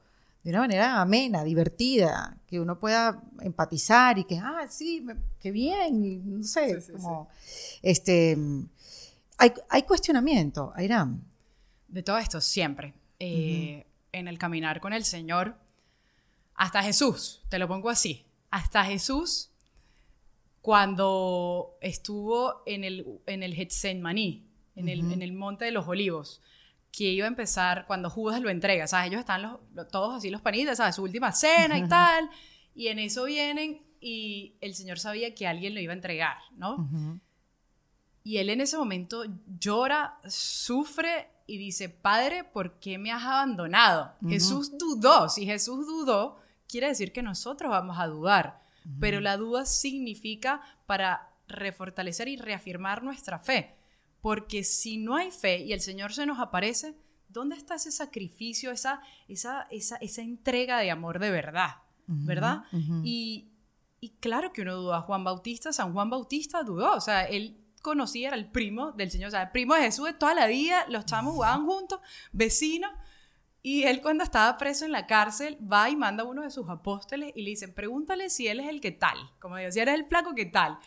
[0.42, 5.06] de una manera amena, divertida, que uno pueda empatizar y que, ah, sí,
[5.38, 7.28] qué bien, no sé, como,
[7.82, 8.36] este,
[9.38, 11.22] hay, hay cuestionamiento, Airam.
[11.86, 12.94] De todo esto, siempre.
[13.20, 15.56] Eh, en el caminar con el Señor,
[16.54, 19.50] hasta Jesús, te lo pongo así, hasta Jesús
[20.60, 24.46] cuando estuvo en el, en el Getsemaní,
[24.76, 26.42] en, el, en el Monte de los Olivos,
[26.92, 29.08] que iba a empezar cuando Judas lo entrega, ¿sabes?
[29.08, 30.96] Ellos están los, todos así los panitas, ¿sabes?
[30.96, 32.28] Su última cena y tal,
[32.74, 37.20] y en eso vienen y el Señor sabía que alguien lo iba a entregar, ¿no?
[38.22, 39.24] Y él en ese momento
[39.58, 44.14] llora, sufre y dice, Padre, ¿por qué me has abandonado?
[44.28, 45.28] Jesús dudó.
[45.28, 46.38] Si Jesús dudó,
[46.68, 48.62] quiere decir que nosotros vamos a dudar.
[49.00, 53.74] Pero la duda significa para refortalecer y reafirmar nuestra fe.
[54.20, 56.94] Porque si no hay fe y el Señor se nos aparece,
[57.28, 61.76] ¿dónde está ese sacrificio, esa, esa, esa, esa entrega de amor de verdad?
[62.06, 62.64] ¿Verdad?
[63.04, 63.50] y,
[64.00, 65.00] y claro que uno duda.
[65.02, 66.94] Juan Bautista, San Juan Bautista dudó.
[66.94, 70.06] O sea, él conocía era el primo del Señor, o sea, el primo de Jesús
[70.06, 72.00] de toda la vida, los chamos jugaban juntos,
[72.32, 72.90] vecinos,
[73.62, 76.68] y él cuando estaba preso en la cárcel va y manda a uno de sus
[76.68, 79.94] apóstoles y le dice, pregúntale si él es el que tal, como digo, si eres
[79.94, 80.78] el flaco que tal.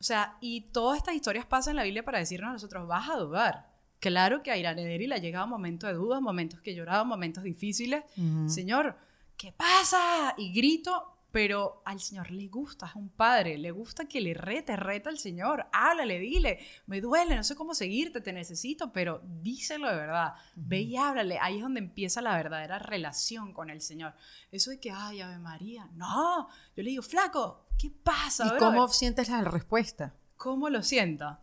[0.00, 3.08] O sea, y todas estas historias pasan en la Biblia para decirnos a nosotros, vas
[3.08, 3.68] a dudar.
[4.00, 8.04] Claro que a Iranederi le ha llegado momentos de dudas, momentos que lloraba, momentos difíciles.
[8.46, 8.96] Señor,
[9.36, 10.34] ¿qué pasa?
[10.36, 14.76] Y grito, pero al Señor le gusta, es un padre, le gusta que le rete,
[14.76, 19.88] reta al Señor, háblale, dile, me duele, no sé cómo seguirte, te necesito, pero díselo
[19.88, 24.14] de verdad, ve y háblale, ahí es donde empieza la verdadera relación con el Señor.
[24.50, 28.46] Eso de que, ay, Ave María, no, yo le digo, flaco, ¿qué pasa?
[28.46, 30.14] ¿Y cómo sientes la respuesta?
[30.36, 31.38] ¿Cómo lo siento?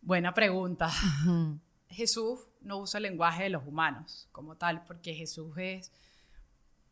[0.00, 0.90] Buena pregunta.
[1.88, 5.92] Jesús no usa el lenguaje de los humanos como tal, porque Jesús es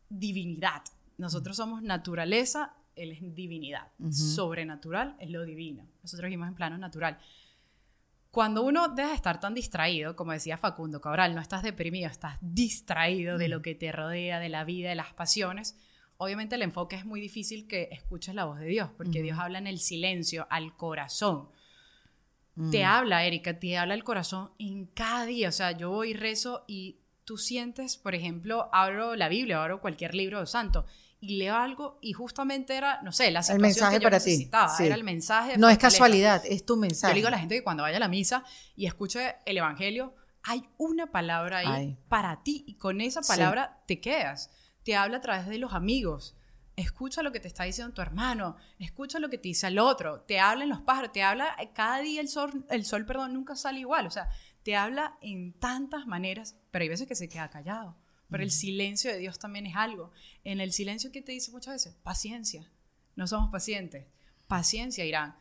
[0.09, 0.83] divinidad.
[1.17, 3.91] Nosotros somos naturaleza, Él es divinidad.
[4.11, 5.87] Sobrenatural es lo divino.
[6.01, 7.17] Nosotros vivimos en plano natural.
[8.31, 12.39] Cuando uno deja de estar tan distraído, como decía Facundo Cabral, no estás deprimido, estás
[12.41, 15.77] distraído de lo que te rodea, de la vida, de las pasiones,
[16.17, 19.59] obviamente el enfoque es muy difícil que escuches la voz de Dios, porque Dios habla
[19.59, 21.49] en el silencio, al corazón.
[22.71, 25.49] Te habla, Erika, te habla el corazón en cada día.
[25.49, 29.81] O sea, yo voy y rezo y tú sientes, por ejemplo, abro la Biblia, abro
[29.81, 30.85] cualquier libro santo
[31.23, 34.17] y leo algo y justamente era, no sé, la situación el mensaje que yo para
[34.17, 35.57] necesitaba, era el mensaje.
[35.57, 37.11] no es casualidad, es tu mensaje.
[37.11, 38.43] Yo le digo a la gente que cuando vaya a la misa
[38.75, 44.01] y escuche el evangelio, hay una palabra ahí para ti y con esa palabra te
[44.01, 44.51] quedas.
[44.83, 46.35] Te habla a través de los amigos.
[46.75, 50.21] Escucha lo que te está diciendo tu hermano, escucha lo que te dice el otro,
[50.21, 53.55] te habla en los pájaros, te habla cada día el sol, el sol, perdón, nunca
[53.55, 54.27] sale igual, o sea,
[54.63, 57.95] te habla en tantas maneras, pero hay veces que se queda callado.
[58.33, 60.09] Pero el silencio de Dios también es algo.
[60.43, 62.67] En el silencio que te dice muchas veces, paciencia.
[63.15, 64.07] No somos pacientes.
[64.47, 65.35] Paciencia, Irán.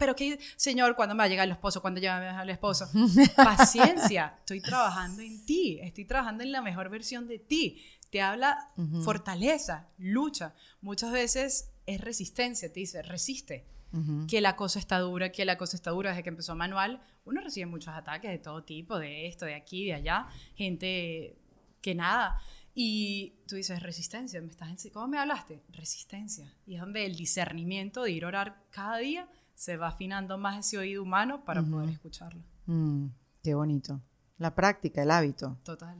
[0.00, 1.80] Pero qué, Señor, ¿cuándo me va a llegar el esposo?
[1.80, 2.90] ¿Cuándo llega el esposo?
[3.36, 4.34] Paciencia.
[4.40, 5.78] Estoy trabajando en ti.
[5.82, 7.80] Estoy trabajando en la mejor versión de ti.
[8.10, 8.72] Te habla
[9.04, 10.52] fortaleza, lucha.
[10.80, 12.72] Muchas veces es resistencia.
[12.72, 13.68] Te dice, resiste.
[14.26, 17.00] Que la cosa está dura, que la cosa está dura desde que empezó Manual.
[17.24, 20.26] Uno recibe muchos ataques de todo tipo, de esto, de aquí, de allá.
[20.56, 21.38] Gente
[21.82, 22.40] que nada.
[22.74, 25.62] Y tú dices, resistencia, ¿me estás ¿cómo me hablaste?
[25.70, 26.50] Resistencia.
[26.66, 30.66] Y es donde el discernimiento de ir a orar cada día se va afinando más
[30.66, 32.42] ese oído humano para poder escucharlo.
[32.66, 33.08] Mm,
[33.42, 34.00] qué bonito.
[34.38, 35.58] La práctica, el hábito.
[35.62, 35.96] Total.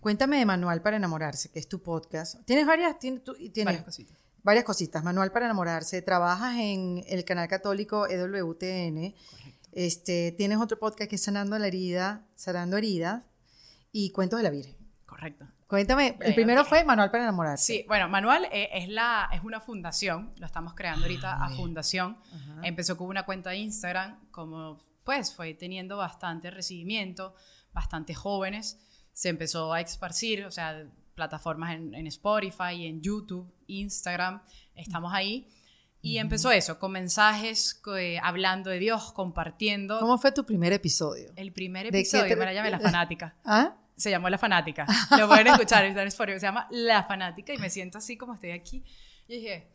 [0.00, 2.44] Cuéntame de Manual para enamorarse, que es tu podcast.
[2.44, 2.98] ¿Tienes varias?
[2.98, 3.22] ¿Tienes,
[3.64, 4.18] varias cositas.
[4.42, 5.04] varias cositas.
[5.04, 6.02] Manual para enamorarse.
[6.02, 9.14] Trabajas en el canal católico EWTN.
[9.72, 13.24] Este, tienes otro podcast que es Sanando la herida, Sanando heridas
[13.92, 14.85] y Cuentos de la Virgen.
[15.16, 15.46] Correcto.
[15.66, 17.64] Cuéntame, el primero fue Manual para enamorarse.
[17.64, 22.18] Sí, bueno, Manual e, es, la, es una fundación, lo estamos creando ahorita a fundación.
[22.62, 27.34] Empezó con una cuenta de Instagram, como pues fue teniendo bastante recibimiento,
[27.72, 28.78] bastante jóvenes,
[29.14, 34.42] se empezó a esparcir, o sea, plataformas en, en Spotify, en YouTube, Instagram,
[34.74, 35.48] estamos ahí.
[36.02, 39.98] Y empezó eso, con mensajes, eh, hablando de Dios, compartiendo.
[39.98, 41.32] ¿Cómo fue tu primer episodio?
[41.36, 43.34] El primer episodio, me la llamé La Fanática.
[43.44, 43.76] ¿Ah?
[43.96, 44.86] Se llamó La Fanática.
[45.18, 48.50] Lo pueden escuchar, en Spotify, se llama La Fanática y me siento así como estoy
[48.50, 48.84] aquí.
[49.26, 49.70] Y dije,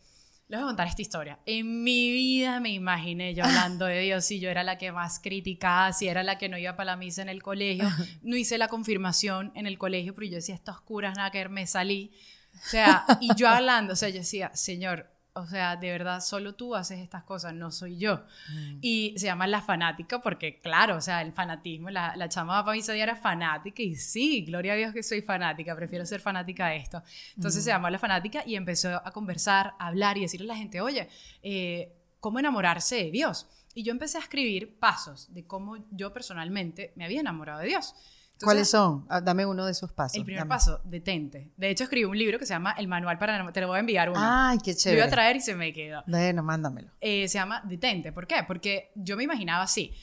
[0.47, 1.39] les voy a contar esta historia.
[1.45, 5.19] En mi vida me imaginé yo hablando de Dios y yo era la que más
[5.19, 7.89] criticaba, si era la que no iba para la misa en el colegio.
[8.21, 11.49] No hice la confirmación en el colegio, pero yo decía, estas curas, nada que ver,
[11.49, 12.11] me salí.
[12.53, 16.55] O sea, y yo hablando, o sea, yo decía, Señor, o sea, de verdad, solo
[16.55, 18.25] tú haces estas cosas, no soy yo.
[18.49, 18.77] Mm.
[18.81, 22.75] Y se llama La Fanática porque, claro, o sea, el fanatismo, la, la chama para
[22.75, 26.77] mí era fanática y sí, gloria a Dios que soy fanática, prefiero ser fanática de
[26.77, 27.01] esto.
[27.35, 27.73] Entonces se mm.
[27.73, 31.07] llamó La Fanática y empezó a conversar, a hablar y decirle a la gente, oye,
[31.41, 33.47] eh, ¿cómo enamorarse de Dios?
[33.73, 37.95] Y yo empecé a escribir pasos de cómo yo personalmente me había enamorado de Dios.
[38.43, 39.05] ¿Cuáles son?
[39.09, 40.17] Ah, dame uno de esos pasos.
[40.17, 41.51] El primer paso, detente.
[41.57, 43.79] De hecho, escribí un libro que se llama El Manual para Te lo voy a
[43.79, 44.19] enviar uno.
[44.21, 45.01] Ay, qué chévere.
[45.01, 46.03] Lo iba a traer y se me quedó.
[46.07, 46.91] Bueno, mándamelo.
[46.99, 48.11] Eh, se llama Detente.
[48.11, 48.43] ¿Por qué?
[48.47, 49.93] Porque yo me imaginaba así.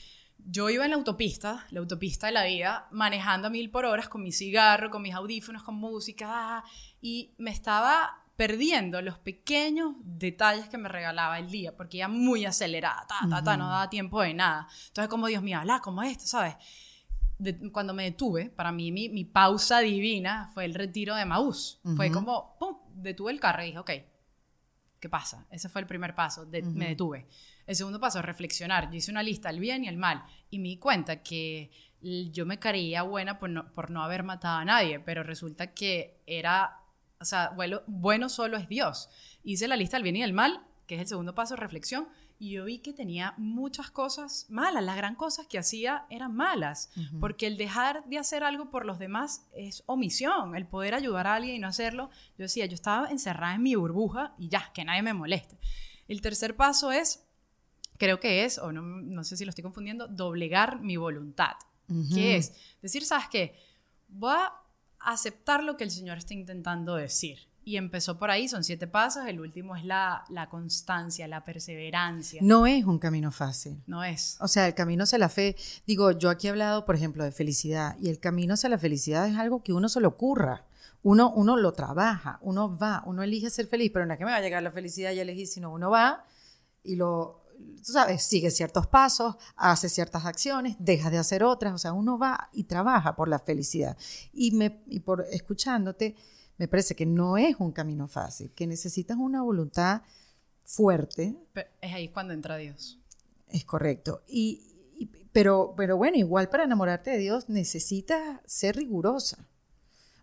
[0.45, 4.07] Yo iba en la autopista, la autopista de la vida, manejando a mil por horas
[4.07, 6.63] con mi cigarro, con mis audífonos, con música,
[7.01, 12.45] y me estaba perdiendo los pequeños detalles que me regalaba el día, porque iba muy
[12.45, 14.65] acelerada, ta, ta, ta, no daba tiempo de nada.
[14.87, 16.55] Entonces, como Dios mío, habla como esto, ¿sabes?
[17.71, 21.79] Cuando me detuve, para mí mi, mi, pausa divina fue el retiro de Maús.
[21.95, 23.91] Fue como, ¡pum!, detuve el carro y dije, ok,
[24.99, 25.47] ¿qué pasa?
[25.49, 27.27] Ese fue el primer paso, me detuve.
[27.65, 28.89] El segundo paso, reflexionar.
[28.89, 31.71] Yo hice una lista, el bien y el mal, y me di cuenta que
[32.01, 36.21] yo me creía buena por no, por no haber matado a nadie, pero resulta que
[36.25, 36.81] era,
[37.19, 39.09] o sea, bueno, bueno solo es Dios.
[39.43, 42.07] Hice la lista del bien y el mal, que es el segundo paso, reflexión,
[42.41, 46.89] y yo vi que tenía muchas cosas malas, las gran cosas que hacía eran malas,
[47.19, 51.35] porque el dejar de hacer algo por los demás es omisión, el poder ayudar a
[51.35, 54.85] alguien y no hacerlo, yo decía, yo estaba encerrada en mi burbuja y ya, que
[54.85, 55.59] nadie me moleste.
[56.07, 57.25] El tercer paso es,
[57.97, 61.57] creo que es, o no, no sé si lo estoy confundiendo, doblegar mi voluntad,
[62.13, 63.59] que es decir, ¿sabes qué?
[64.07, 64.53] Voy a
[64.99, 69.27] aceptar lo que el Señor está intentando decir y empezó por ahí, son siete pasos,
[69.27, 72.41] el último es la, la, constancia, la perseverancia.
[72.43, 73.83] No es un camino fácil.
[73.85, 74.37] No es.
[74.39, 75.55] O sea, el camino hacia la fe,
[75.85, 79.27] digo, yo aquí he hablado, por ejemplo, de felicidad, y el camino hacia la felicidad
[79.27, 80.65] es algo que uno se le ocurra.
[81.03, 84.31] Uno, uno lo trabaja, uno va, uno elige ser feliz, pero no es que me
[84.31, 86.25] va a llegar la felicidad y elegí, sino uno va
[86.83, 87.43] y lo,
[87.85, 92.17] tú sabes, sigue ciertos pasos, hace ciertas acciones, deja de hacer otras, o sea, uno
[92.17, 93.95] va y trabaja por la felicidad.
[94.33, 96.15] Y, me, y por escuchándote,
[96.59, 100.01] me parece que no es un camino fácil, que necesitas una voluntad
[100.65, 101.35] fuerte.
[101.81, 102.99] es ahí cuando entra Dios.
[103.47, 104.23] Es correcto.
[104.27, 109.47] Y, pero, pero bueno, igual para enamorarte de Dios necesitas ser rigurosa.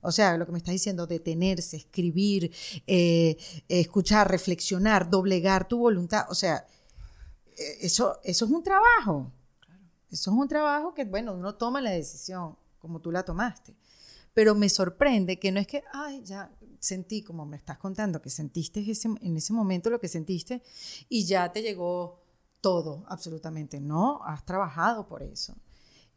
[0.03, 2.53] O sea, lo que me estás diciendo, detenerse, escribir,
[2.87, 6.27] eh, escuchar, reflexionar, doblegar tu voluntad.
[6.29, 6.67] O sea,
[7.57, 9.33] eh, eso, eso es un trabajo.
[10.11, 13.75] Eso es un trabajo que, bueno, uno toma la decisión como tú la tomaste
[14.37, 18.29] pero me sorprende que no es que, ay, ya sentí, como me estás contando, que
[18.29, 18.85] sentiste
[19.23, 20.63] en ese momento lo que sentiste
[21.09, 22.23] y ya te llegó
[22.61, 23.81] todo, absolutamente.
[23.81, 25.57] No, has trabajado por eso.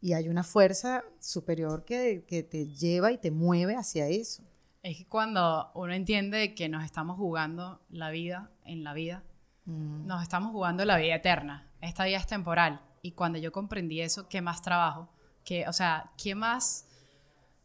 [0.02, 4.42] Y hay una fuerza superior que, que te lleva y te mueve hacia eso.
[4.82, 9.24] Es que cuando uno entiende que nos estamos jugando la vida en la vida,
[9.64, 10.06] mm.
[10.06, 11.72] nos estamos jugando la vida eterna.
[11.80, 12.82] Esta vida es temporal.
[13.00, 15.08] Y cuando yo comprendí eso, ¿qué más trabajo?
[15.42, 16.84] ¿Qué, o sea, ¿qué más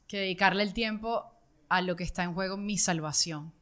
[0.08, 1.26] que dedicarle el tiempo
[1.70, 3.54] a lo que está en juego, mi salvación,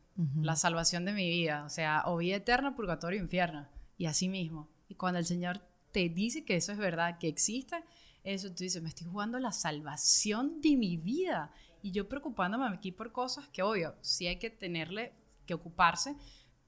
[0.41, 3.67] la salvación de mi vida, o sea, o vida eterna, purgatorio, infierno,
[3.97, 4.69] y así mismo.
[4.87, 7.83] Y cuando el Señor te dice que eso es verdad, que existe,
[8.23, 11.51] eso tú dices, me estoy jugando la salvación de mi vida.
[11.81, 15.13] Y yo preocupándome aquí por cosas que, obvio, sí hay que tenerle
[15.45, 16.15] que ocuparse,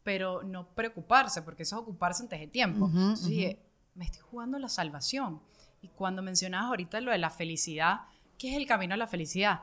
[0.03, 2.87] pero no preocuparse, porque eso es ocuparse antes de tiempo.
[2.87, 3.59] Entonces dije,
[3.93, 5.41] me estoy jugando la salvación.
[5.81, 8.01] Y cuando mencionabas ahorita lo de la felicidad,
[8.37, 9.61] ¿Qué es el camino a la felicidad?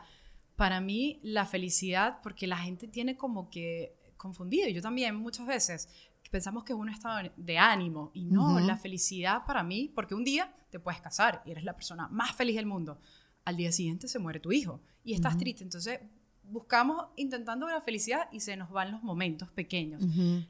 [0.57, 5.47] Para mí, la felicidad, porque la gente tiene como que confundido, y yo también muchas
[5.47, 5.89] veces,
[6.31, 10.25] pensamos que es un estado de ánimo, y no, la felicidad para mí, porque un
[10.25, 12.99] día te puedes casar y eres la persona más feliz del mundo,
[13.45, 16.01] al día siguiente se muere tu hijo y estás triste, entonces
[16.45, 20.03] buscamos intentando la felicidad y se nos van los momentos pequeños.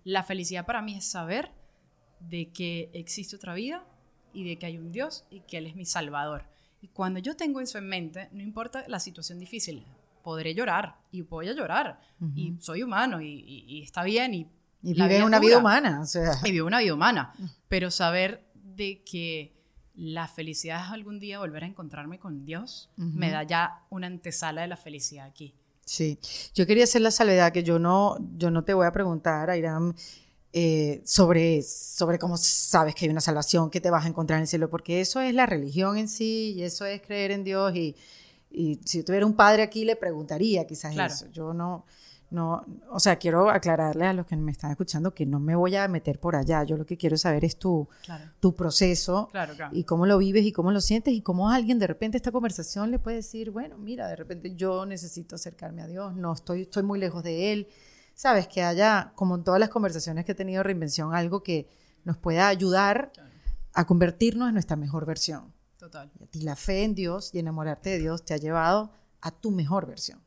[0.04, 1.52] La felicidad para mí es saber
[2.20, 3.84] de que existe otra vida
[4.32, 6.44] y de que hay un Dios y que Él es mi salvador.
[6.82, 9.86] Y cuando yo tengo eso en mente, no importa la situación difícil,
[10.22, 12.00] podré llorar y voy a llorar.
[12.34, 14.34] Y soy humano y, está bien.
[14.34, 14.48] Y,
[14.82, 16.00] y vive una vida humana.
[16.02, 16.32] O sea.
[16.44, 17.32] Y vive una vida humana.
[17.68, 19.54] Pero saber de que
[19.94, 24.62] la felicidad es algún día volver a encontrarme con Dios, me da ya una antesala
[24.62, 25.54] de la felicidad aquí.
[25.84, 26.18] Sí,
[26.54, 29.94] yo quería hacer la salvedad que yo no, yo no te voy a preguntar, Airam,
[30.52, 34.42] eh, sobre, sobre cómo sabes que hay una salvación, que te vas a encontrar en
[34.42, 37.74] el cielo, porque eso es la religión en sí y eso es creer en Dios
[37.74, 37.96] y,
[38.50, 41.26] y si yo tuviera un padre aquí le preguntaría quizás eso.
[41.32, 41.86] Yo no,
[42.30, 45.76] no, o sea, quiero aclararle a los que me están escuchando que no me voy
[45.76, 46.64] a meter por allá.
[46.64, 47.88] Yo lo que quiero saber es tu,
[48.40, 49.30] tu proceso
[49.70, 52.90] y cómo lo vives y cómo lo sientes y cómo alguien de repente esta conversación
[52.90, 56.82] le puede decir, bueno, mira, de repente yo necesito acercarme a Dios, no estoy, estoy
[56.82, 57.68] muy lejos de Él.
[58.14, 61.68] Sabes, que haya, como en todas las conversaciones que he tenido Reinvención, algo que
[62.04, 63.12] nos pueda ayudar
[63.74, 65.52] a convertirnos en nuestra mejor versión.
[65.78, 66.10] Total.
[66.32, 69.86] Y la fe en Dios y enamorarte de Dios te ha llevado a tu mejor
[69.86, 70.22] versión.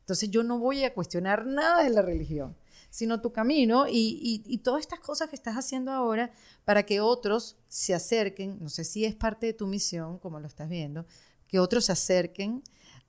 [0.00, 2.56] Entonces yo no voy a cuestionar nada de la religión,
[2.90, 6.30] sino tu camino y, todas estas cosas que estás haciendo ahora
[6.64, 10.46] para que otros se acerquen, no sé si es parte de tu misión, como lo
[10.46, 11.06] estás viendo,
[11.48, 12.62] que otros se acerquen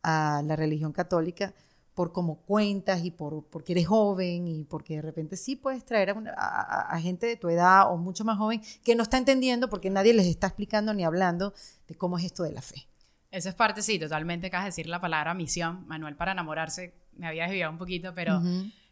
[0.03, 1.53] a la religión católica
[1.96, 6.14] por cómo cuentas y por, porque eres joven y porque de repente sí puedes traer
[6.38, 9.89] a, a, gente de tu edad o mucho más joven que no está entendiendo porque
[9.89, 11.54] nadie les está explicando ni hablando
[11.88, 12.88] de cómo es esto de la fe.
[13.32, 15.86] Esa es parte, sí, totalmente, acabas de decir la palabra misión.
[15.88, 18.41] Manuel para enamorarse, me había desviado un poquito, pero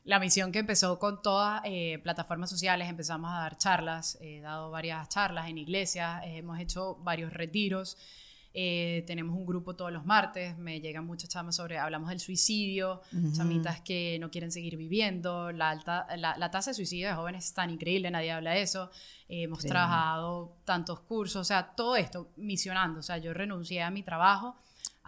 [0.03, 4.69] la misión que empezó con todas eh, plataformas sociales, empezamos a dar charlas, he dado
[4.69, 7.97] varias charlas en iglesias, hemos hecho varios retiros.
[8.55, 13.01] Eh, tenemos un grupo todos los martes, me llegan muchas chamas sobre, hablamos del suicidio,
[13.35, 17.53] chamitas que no quieren seguir viviendo, la, alta, la, tasa de suicidio de jóvenes es
[17.55, 18.91] tan increíble, nadie habla de eso,
[19.27, 23.89] eh, hemos trabajado tantos cursos, o sea, todo esto misionando, o sea, yo renuncié a
[23.89, 24.55] mi trabajo.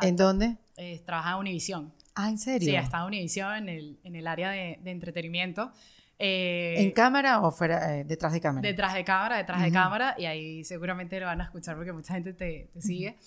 [0.02, 0.58] ¿En dónde?
[0.78, 1.94] Eh, trabajaba en Univisión.
[2.16, 2.68] Ah, ¿en serio?
[2.68, 5.72] Sí, estaba en Univisión en el, en el área de, de entretenimiento.
[6.18, 8.68] Eh, ¿En cámara o fuera, eh, detrás de cámara?
[8.68, 12.14] Detrás de cámara, detrás de cámara, y ahí seguramente lo van a escuchar porque mucha
[12.14, 13.18] gente te, sigue.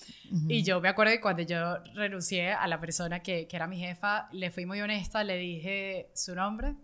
[0.49, 3.79] Y yo me acuerdo que cuando yo renuncié a la persona que, que, era mi
[3.79, 6.77] jefa, le fui muy honesta, le dije su nombre,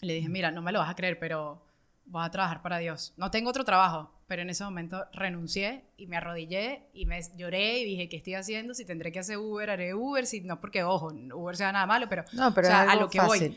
[0.00, 1.64] le dije, mira, no me lo vas a creer, pero
[2.06, 3.14] voy a trabajar para Dios.
[3.16, 7.78] No tengo otro trabajo, pero en ese momento renuncié y me arrodillé y me lloré
[7.80, 8.74] y dije, ¿qué estoy haciendo?
[8.74, 12.08] Si tendré que hacer Uber, haré Uber, si no porque, ojo, Uber sea nada malo,
[12.08, 13.56] pero, no, pero a lo que voy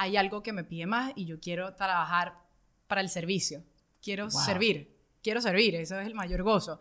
[0.00, 2.32] hay algo que me pide más y yo quiero trabajar
[2.86, 3.62] para el servicio.
[4.02, 6.78] Quiero servir, quiero servir, eso es el mayor gozo.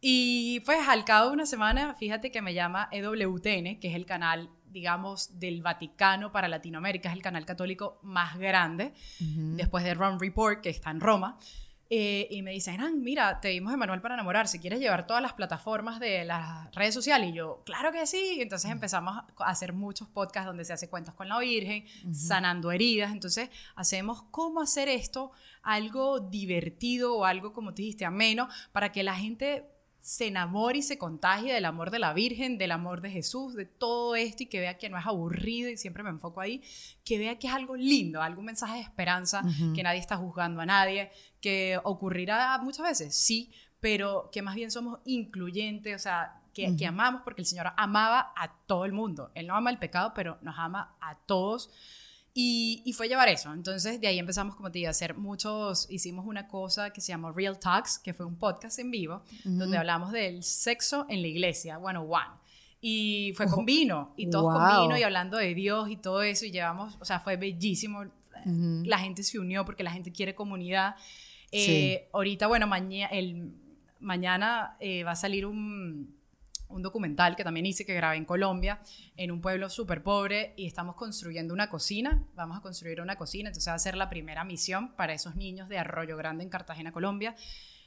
[0.00, 4.06] Y pues al cabo de una semana, fíjate que me llama EWTN, que es el
[4.06, 10.18] canal, digamos, del Vaticano para Latinoamérica, es el canal católico más grande, después de Run
[10.18, 11.38] Report, que está en Roma.
[11.90, 15.32] Eh, y me dicen, ah, mira, te dimos Manuel para si ¿quieres llevar todas las
[15.32, 17.30] plataformas de las redes sociales?
[17.30, 18.34] Y yo, claro que sí.
[18.36, 22.72] Y entonces empezamos a hacer muchos podcasts donde se hace cuentos con la Virgen, sanando
[22.72, 23.12] heridas.
[23.12, 25.32] Entonces hacemos cómo hacer esto
[25.62, 29.64] algo divertido o algo, como te dijiste, ameno, para que la gente
[30.08, 33.66] se enamore y se contagie del amor de la Virgen, del amor de Jesús, de
[33.66, 36.62] todo esto y que vea que no es aburrido y siempre me enfoco ahí,
[37.04, 39.44] que vea que es algo lindo, algún mensaje de esperanza,
[39.74, 41.10] que nadie está juzgando a nadie,
[41.42, 46.86] que ocurrirá muchas veces, sí, pero que más bien somos incluyentes, o sea, que, que
[46.86, 49.30] amamos porque el Señor amaba a todo el mundo.
[49.34, 51.70] Él no ama el pecado, pero nos ama a todos.
[52.40, 53.52] Y, fue llevar eso.
[53.52, 55.90] Entonces, de ahí empezamos, como te digo, a hacer muchos.
[55.90, 59.76] Hicimos una cosa que se llamó Real Talks, que fue un podcast en vivo, donde
[59.76, 62.38] hablamos del sexo en la iglesia, bueno, one.
[62.80, 66.46] Y fue con vino, y todos con vino, y hablando de Dios y todo eso.
[66.46, 68.04] Y llevamos, o sea, fue bellísimo.
[68.44, 70.94] La gente se unió porque la gente quiere comunidad.
[71.50, 73.52] Eh, ahorita, bueno, mañana, el,
[73.98, 76.14] mañana eh, va a salir un
[76.68, 78.80] un documental que también hice, que grabé en Colombia,
[79.16, 83.48] en un pueblo súper pobre, y estamos construyendo una cocina, vamos a construir una cocina,
[83.48, 86.92] entonces va a ser la primera misión para esos niños de Arroyo Grande en Cartagena,
[86.92, 87.34] Colombia.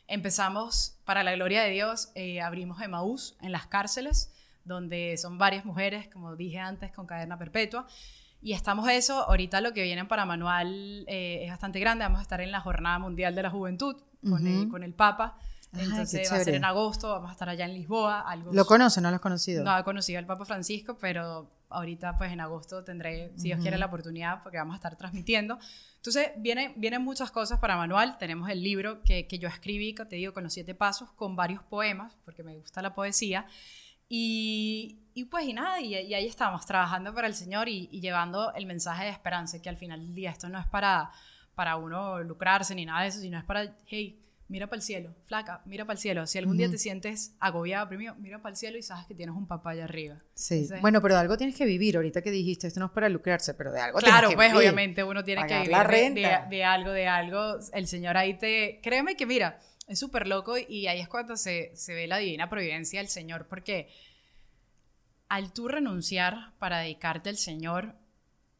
[0.07, 4.33] Empezamos, para la gloria de Dios, eh, abrimos Emaús en las cárceles,
[4.65, 7.87] donde son varias mujeres, como dije antes, con cadena perpetua.
[8.41, 12.23] Y estamos eso, ahorita lo que viene para Manual eh, es bastante grande, vamos a
[12.23, 13.95] estar en la Jornada Mundial de la Juventud
[14.27, 15.37] con, el, con el Papa.
[15.73, 18.21] Entonces va a ser en agosto, vamos a estar allá en Lisboa.
[18.21, 19.63] Algo ¿Lo conoce no lo has conocido?
[19.63, 23.77] No, he conocido al Papa Francisco, pero ahorita pues en agosto tendré, si Dios quiere,
[23.77, 25.57] la oportunidad porque vamos a estar transmitiendo.
[25.95, 28.17] Entonces vienen, vienen muchas cosas para Manual.
[28.17, 31.35] Tenemos el libro que, que yo escribí, que te digo, con los siete pasos, con
[31.35, 33.45] varios poemas, porque me gusta la poesía.
[34.13, 38.65] Y, y pues y nada, y, ahí estamos, trabajando para el Señor y, llevando el
[38.65, 41.11] mensaje de esperanza, que al final del día esto no es para,
[41.55, 45.15] para uno lucrarse ni nada de eso, sino es para, hey, mira para el cielo,
[45.23, 46.27] flaca, mira para el cielo.
[46.27, 49.33] Si algún día te sientes agobiado, primero, mira para el cielo y sabes que tienes
[49.33, 50.17] un papá allá arriba.
[50.33, 51.95] Sí, bueno, pero de algo tienes que vivir.
[51.95, 54.53] Ahorita que dijiste, esto no es para lucrarse, pero de algo claro, tienes que pues
[54.53, 57.59] obviamente uno tiene que vivir de, de, algo, de algo.
[57.71, 58.81] El Señor ahí te...
[58.83, 62.49] Créeme que mira, es súper loco y ahí es cuando se, se ve la divina
[62.49, 63.87] providencia del Señor, porque
[65.29, 67.95] al tú renunciar para dedicarte al Señor,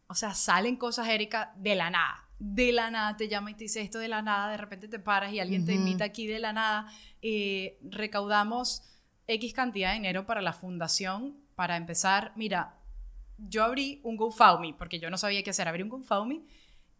[0.08, 3.66] o sea, salen cosas, Erika, de la nada de la nada te llama y te
[3.66, 6.40] dice esto de la nada, de repente te paras y alguien te invita aquí de
[6.40, 6.88] la nada,
[7.22, 8.82] eh, recaudamos
[9.28, 12.80] X cantidad de dinero para la fundación para empezar, mira,
[13.38, 16.42] yo abrí un GoFundMe, porque yo no sabía qué hacer, abrí un GoFundMe,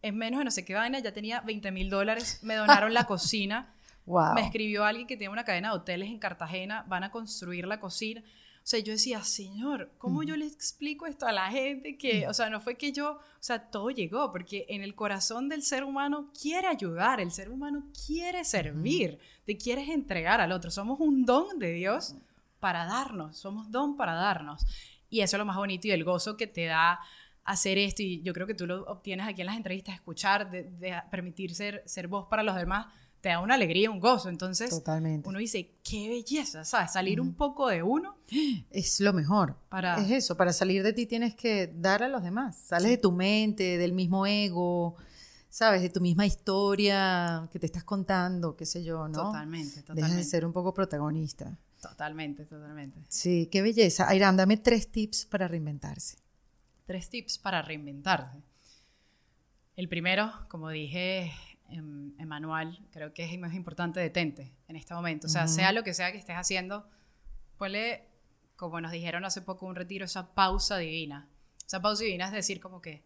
[0.02, 3.04] en menos de no sé qué vaina, ya tenía 20 mil dólares, me donaron la
[3.08, 3.74] cocina,
[4.06, 7.80] me escribió alguien que tiene una cadena de hoteles en Cartagena, van a construir la
[7.80, 8.22] cocina,
[8.62, 11.98] o sea, yo decía, Señor, ¿cómo yo le explico esto a la gente?
[11.98, 15.48] Que, o sea, no fue que yo, o sea, todo llegó, porque en el corazón
[15.48, 20.70] del ser humano quiere ayudar, el ser humano quiere servir, te quieres entregar al otro.
[20.70, 22.14] Somos un don de Dios
[22.60, 24.64] para darnos, somos don para darnos.
[25.10, 27.00] Y eso es lo más bonito y el gozo que te da
[27.42, 28.04] hacer esto.
[28.04, 31.52] Y yo creo que tú lo obtienes aquí en las entrevistas, escuchar, de, de permitir
[31.56, 32.86] ser, ser voz para los demás
[33.22, 34.28] te da una alegría, un gozo.
[34.28, 35.28] Entonces, Totalmente.
[35.28, 36.92] uno dice, qué belleza, ¿sabes?
[36.92, 38.18] Salir un poco de uno.
[38.70, 39.56] Es lo mejor.
[39.68, 39.96] Para...
[39.98, 42.56] Es eso, para salir de ti tienes que dar a los demás.
[42.56, 44.96] Sales de tu mente, del mismo ego,
[45.48, 45.82] ¿sabes?
[45.82, 49.26] De tu misma historia que te estás contando, qué sé yo, ¿no?
[49.26, 50.10] Totalmente, totalmente.
[50.10, 51.56] Dejas de ser un poco protagonista.
[51.80, 53.04] Totalmente, totalmente.
[53.08, 54.08] Sí, qué belleza.
[54.08, 56.16] Airam, dame tres tips para reinventarse.
[56.86, 58.42] Tres tips para reinventarse.
[59.76, 61.32] El primero, como dije,
[61.72, 65.26] Emanuel, creo que es más importante detente en este momento.
[65.26, 66.88] O sea, sea lo que sea que estés haciendo,
[67.56, 68.08] ponle,
[68.56, 71.28] como nos dijeron hace poco un retiro, esa pausa divina.
[71.66, 73.04] Esa pausa divina es decir como que,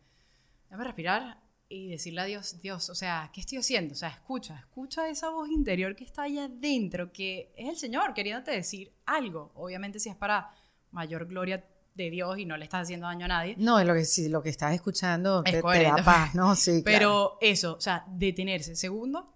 [0.65, 3.93] déjame respirar y decirle a Dios, Dios, o sea, ¿qué estoy haciendo?
[3.95, 8.15] O sea, escucha, escucha esa voz interior que está allá adentro, que es el Señor
[8.15, 9.53] queriéndote decir algo.
[9.55, 10.51] Obviamente si es para
[10.91, 11.65] mayor gloria
[11.97, 13.55] de Dios y no le estás haciendo daño a nadie.
[13.59, 16.55] No, lo que, si lo que estás escuchando te, da paz, ¿no?
[16.55, 18.77] Sí, Pero eso, o sea, detenerse.
[18.77, 19.33] Segundo,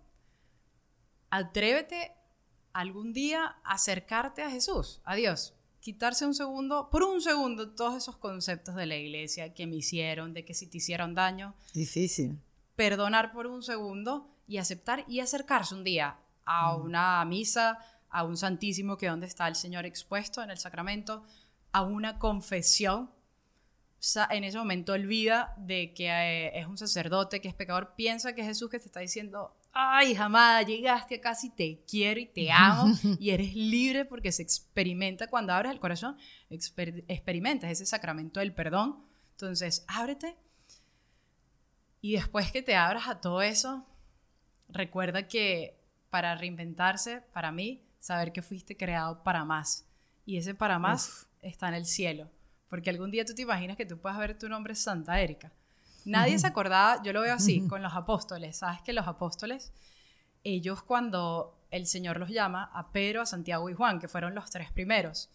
[1.30, 2.12] atrévete
[2.72, 5.54] algún día a acercarte a Jesús, a Dios.
[5.80, 10.34] Quitarse un segundo, por un segundo, todos esos conceptos de la iglesia que me hicieron,
[10.34, 11.54] de que si te hicieron daño.
[11.72, 12.38] Difícil.
[12.76, 17.78] Perdonar por un segundo y aceptar y acercarse un día a una misa,
[18.10, 21.24] a un santísimo que donde está el Señor expuesto en el sacramento,
[21.72, 23.10] a una confesión,
[24.30, 28.40] en ese momento olvida de que eh, es un sacerdote, que es pecador, piensa que
[28.40, 32.50] es Jesús que te está diciendo, ay, jamás llegaste acá si te quiero y te
[32.50, 36.16] amo y eres libre porque se experimenta cuando abres el corazón,
[36.48, 39.04] experimentas ese sacramento del perdón.
[39.32, 40.36] Entonces, ábrete
[42.00, 43.86] y después que te abras a todo eso,
[44.68, 49.86] recuerda que para reinventarse, para mí, saber que fuiste creado para más.
[50.24, 52.30] Y ese para más está en el cielo.
[52.68, 55.52] Porque algún día tú te imaginas que tú puedas ver tu nombre Santa Erika.
[56.04, 58.58] Nadie se acordaba, yo lo veo así, con los apóstoles.
[58.58, 59.72] Sabes que los apóstoles,
[60.44, 64.50] ellos cuando el Señor los llama, a Pedro, a Santiago y Juan, que fueron los
[64.50, 65.30] tres primeros,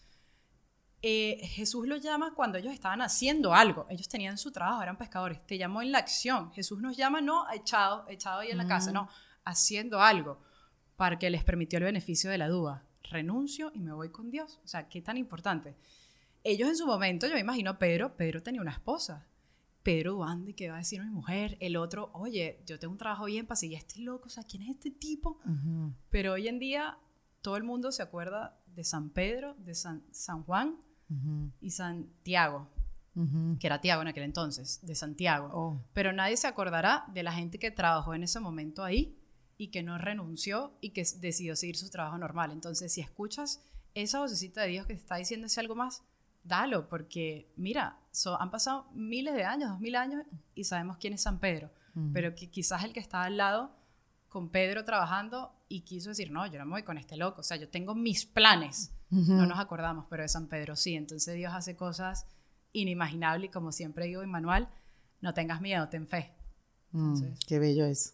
[1.01, 3.85] eh, Jesús los llama cuando ellos estaban haciendo algo.
[3.89, 5.45] Ellos tenían su trabajo, eran pescadores.
[5.45, 6.51] Te llamó en la acción.
[6.53, 9.07] Jesús nos llama no echado, echado ahí en la casa, no,
[9.43, 10.41] haciendo algo
[10.95, 14.59] para que les permitió el beneficio de la duda renuncio y me voy con Dios.
[14.63, 15.75] O sea, qué tan importante.
[16.43, 19.25] Ellos en su momento, yo me imagino Pedro, Pedro tenía una esposa.
[19.81, 21.57] Pedro, ¿dónde qué va a decir mi mujer?
[21.59, 24.63] El otro, oye, yo tengo un trabajo bien para seguir este loco, o sea, ¿quién
[24.63, 25.39] es este tipo?
[26.09, 26.97] Pero hoy en día
[27.41, 30.77] todo el mundo se acuerda de San Pedro, de San, San Juan
[31.61, 32.67] y Santiago,
[33.59, 35.49] que era Tiago en aquel entonces, de Santiago.
[35.53, 35.81] Oh.
[35.93, 39.15] Pero nadie se acordará de la gente que trabajó en ese momento ahí
[39.57, 42.51] y que no renunció y que decidió seguir su trabajo normal.
[42.51, 43.61] Entonces, si escuchas
[43.93, 46.03] esa vocecita de Dios que te está diciendo ese algo más,
[46.43, 47.99] dalo, porque mira,
[48.39, 51.71] han pasado miles de años, dos mil años, y sabemos quién es San Pedro,
[52.13, 53.75] pero que quizás el que está al lado
[54.27, 57.43] con Pedro trabajando y quiso decir, no, yo no me voy con este loco, o
[57.43, 61.53] sea, yo tengo mis planes, no nos acordamos, pero de San Pedro sí, entonces Dios
[61.53, 62.27] hace cosas
[62.73, 64.69] inimaginables y como siempre digo en manual,
[65.21, 66.34] no tengas miedo, ten fe.
[66.95, 68.11] Mm, qué bello es.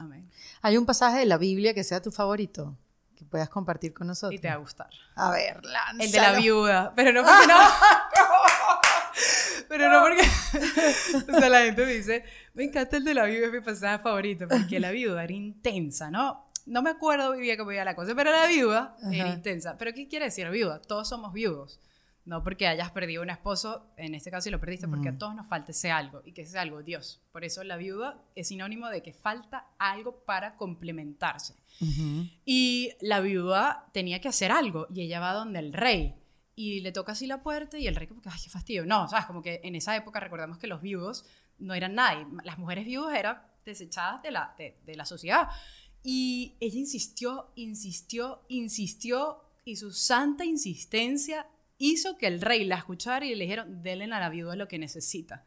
[0.64, 2.76] Hay un pasaje de la Biblia que sea tu favorito,
[3.16, 4.34] que puedas compartir con nosotros.
[4.34, 4.90] Y te va a gustar.
[5.16, 6.04] A ver, lánzalo.
[6.04, 7.60] El de la viuda, pero no porque no.
[9.70, 10.24] pero no porque.
[11.32, 12.24] o sea, la gente me dice,
[12.56, 16.10] me encanta el de la viuda, es mi pasaje favorito, porque la viuda era intensa,
[16.10, 16.50] ¿no?
[16.66, 19.78] No me acuerdo bien cómo iba la cosa, pero la viuda era intensa.
[19.78, 20.82] ¿Pero qué quiere decir viuda?
[20.82, 21.80] Todos somos viudos.
[22.24, 25.34] No porque hayas perdido un esposo, en este caso si lo perdiste, porque a todos
[25.34, 27.20] nos falta ese algo, y que ese algo, Dios.
[27.32, 31.56] Por eso la viuda es sinónimo de que falta algo para complementarse.
[32.46, 36.16] Y la viuda tenía que hacer algo, y ella va donde el rey,
[36.56, 38.86] y le toca así la puerta, y el rey como que, ay, qué fastidio.
[38.86, 41.26] No, sabes, como que en esa época recordamos que los viudos
[41.58, 45.50] no eran nadie, las mujeres viudas eran desechadas de la, de, de la sociedad.
[46.04, 51.48] Y ella insistió, insistió, insistió, y su santa insistencia
[51.82, 54.80] hizo que el rey la escuchara y le dijeron, denle a la viuda lo que
[54.80, 55.46] necesita.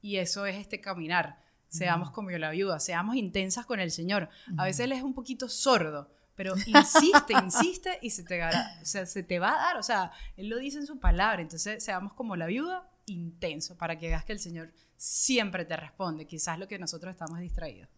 [0.00, 1.40] Y eso es este caminar.
[1.68, 4.28] Seamos como la viuda, seamos intensas con el Señor.
[4.58, 8.50] A veces él es un poquito sordo, pero insiste, insiste y se te, o
[8.82, 9.76] sea, se te va a dar.
[9.78, 11.40] O sea, él lo dice en su palabra.
[11.40, 16.26] Entonces, seamos como la viuda, intenso, para que veas que el Señor siempre te responde.
[16.26, 17.88] Quizás lo que nosotros estamos distraídos.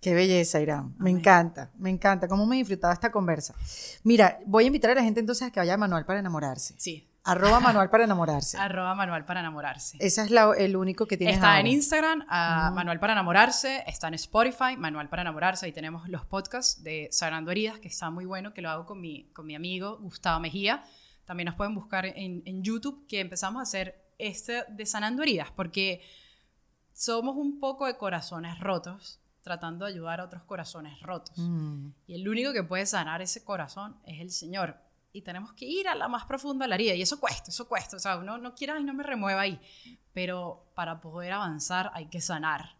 [0.00, 0.94] Qué belleza, Irán.
[0.98, 2.26] Me encanta, me encanta.
[2.26, 3.54] ¿Cómo me he disfrutado esta conversa?
[4.04, 6.74] Mira, voy a invitar a la gente entonces a que vaya a Manual para enamorarse.
[6.78, 7.08] Sí.
[7.24, 8.58] Arroba manual para enamorarse.
[8.58, 9.96] Arroba manual para enamorarse.
[10.00, 12.26] Ese es el único que tienes Está en Instagram,
[12.74, 13.84] manual para enamorarse.
[13.86, 15.66] Está en Spotify, manual para enamorarse.
[15.66, 19.00] Ahí tenemos los podcasts de Sanando Heridas, que está muy bueno, que lo hago con
[19.00, 20.82] mi, con mi amigo Gustavo Mejía.
[21.24, 25.50] También nos pueden buscar en, en YouTube, que empezamos a hacer este de Sanando Heridas,
[25.54, 26.02] porque
[26.92, 31.36] somos un poco de corazones rotos tratando de ayudar a otros corazones rotos.
[31.36, 31.88] Mm.
[32.06, 34.76] Y el único que puede sanar ese corazón es el Señor
[35.12, 36.94] y tenemos que ir a la más profunda de la herida.
[36.94, 37.96] Y eso cuesta, eso cuesta.
[37.96, 39.60] O sea, uno no quiere, y no me remueva ahí.
[40.12, 42.76] Pero para poder avanzar hay que sanar.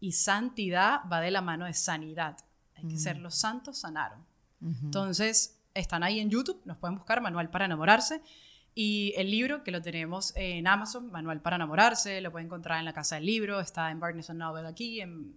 [0.00, 2.36] Y santidad va de la mano de sanidad.
[2.74, 3.22] Hay que ser mm.
[3.22, 4.26] los santos sanaron.
[4.60, 8.22] Entonces, están ahí en YouTube, nos pueden buscar, Manual para enamorarse.
[8.74, 12.84] Y el libro, que lo tenemos en Amazon, Manual para enamorarse, lo pueden encontrar en
[12.84, 15.34] la Casa del Libro, está en Barnes Noble aquí, en,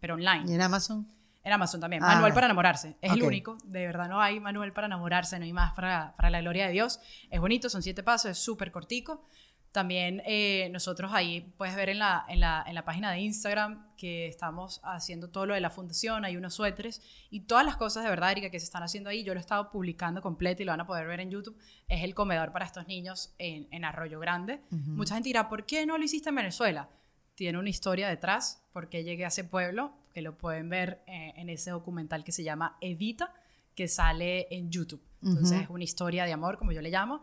[0.00, 0.44] pero online.
[0.48, 1.06] ¿Y en Amazon?
[1.46, 2.02] En Amazon también.
[2.02, 2.08] Ah.
[2.08, 2.96] Manual para enamorarse.
[3.00, 3.56] Es el único.
[3.64, 6.72] De verdad, no hay manual para enamorarse, no hay más para, para la gloria de
[6.72, 6.98] Dios.
[7.30, 9.24] Es bonito, son siete pasos, es súper cortico.
[9.70, 13.94] También eh, nosotros ahí puedes ver en la, en, la, en la, página de Instagram
[13.96, 18.02] que estamos haciendo todo lo de la fundación, hay unos suéteres y todas las cosas
[18.02, 20.64] de verdad, Erika, que se están haciendo ahí, yo lo he estado publicando completo y
[20.64, 23.84] lo van a poder ver en YouTube, es el comedor para estos niños en, en
[23.84, 24.62] Arroyo Grande.
[24.70, 26.88] Mucha gente dirá, ¿por qué no lo hiciste en Venezuela?
[27.36, 31.48] Tiene una historia detrás, porque llegué a ese pueblo, que lo pueden ver eh, en
[31.50, 33.32] ese documental que se llama Evita,
[33.74, 35.02] que sale en YouTube.
[35.22, 37.22] Entonces es una historia de amor, como yo le llamo.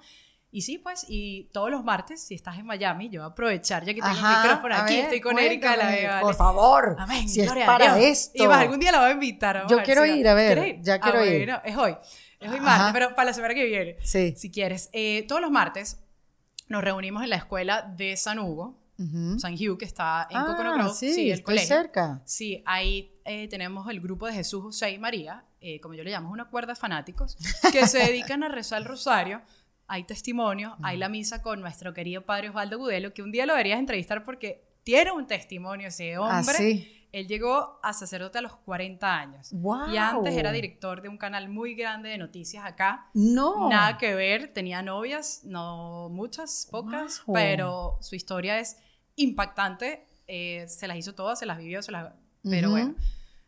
[0.52, 3.84] Y sí, pues, y todos los martes, si estás en Miami, yo voy a aprovechar,
[3.86, 6.22] ya que tengo el micrófono aquí, estoy con Erika de la Vega.
[6.22, 8.44] Por favor, Amén, si es para esto.
[8.44, 9.66] Y más, algún día la voy a invitar.
[9.68, 11.50] yo quiero ir, a ver, ya quiero ah, ir.
[11.64, 11.98] es hoy,
[12.40, 14.36] es hoy martes, pero para la semana que viene, sí.
[14.38, 14.92] si quieres.
[14.94, 16.04] Eh, todos los martes
[16.68, 18.80] nos reunimos en la escuela de San Hugo,
[19.40, 21.68] San Hugh, que está en ah, Sí, sí el colegio.
[21.68, 22.22] cerca.
[22.26, 26.12] Sí, ahí eh, tenemos el grupo de Jesús, José y María, eh, como yo le
[26.12, 27.38] llamo, una cuerda de fanáticos,
[27.72, 29.42] que se dedican a rezar el rosario.
[29.88, 33.54] Hay testimonio, hay la misa con nuestro querido padre Osvaldo Gudelo, que un día lo
[33.54, 37.03] deberías entrevistar porque tiene un testimonio ese ah, hombre.
[37.14, 39.54] Él llegó a sacerdote a los 40 años.
[39.94, 43.12] Y antes era director de un canal muy grande de noticias acá.
[43.14, 43.70] No.
[43.70, 48.78] Nada que ver, tenía novias, no muchas, pocas, pero su historia es
[49.16, 50.08] impactante.
[50.26, 52.14] Eh, se las hizo todas, se las vivió, se las...
[52.42, 52.96] pero bueno,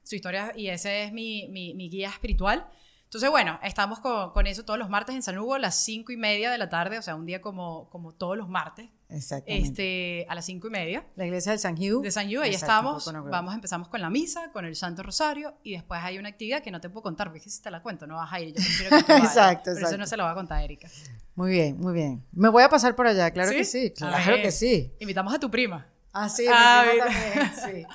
[0.03, 2.67] su historia, y ese es mi, mi, mi guía espiritual.
[3.15, 6.11] Entonces, bueno, estamos con, con, eso todos los martes en San Hugo a las cinco
[6.11, 8.89] y media de la tarde, o sea, un día como, como todos los martes.
[9.07, 9.69] Exactamente.
[9.69, 11.05] Este, a las cinco y media.
[11.15, 12.03] La iglesia de San Hugh.
[12.03, 13.09] De San Hugh, ahí estamos.
[13.31, 16.71] Vamos, empezamos con la misa, con el Santo Rosario, y después hay una actividad que
[16.71, 18.49] no te puedo contar, porque si te la cuento, no vas a ir.
[18.49, 20.89] Yo prefiero que te vayas, exacto, Pero eso no se lo va a contar Erika.
[21.35, 22.21] Muy bien, muy bien.
[22.33, 23.91] Me voy a pasar por allá, claro que sí.
[23.91, 24.93] Claro que sí.
[24.99, 25.87] Invitamos a tu prima.
[26.11, 27.85] Ah, sí, ah, también, sí.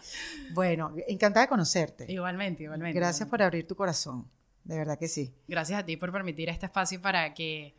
[0.54, 2.10] Bueno, encantada de conocerte.
[2.10, 2.98] Igualmente, igualmente.
[2.98, 4.26] Gracias por abrir tu corazón.
[4.64, 5.32] De verdad que sí.
[5.48, 7.74] Gracias a ti por permitir este espacio para que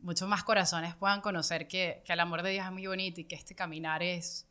[0.00, 3.24] muchos más corazones puedan conocer que, que el amor de Dios es muy bonito y
[3.24, 4.46] que este caminar es,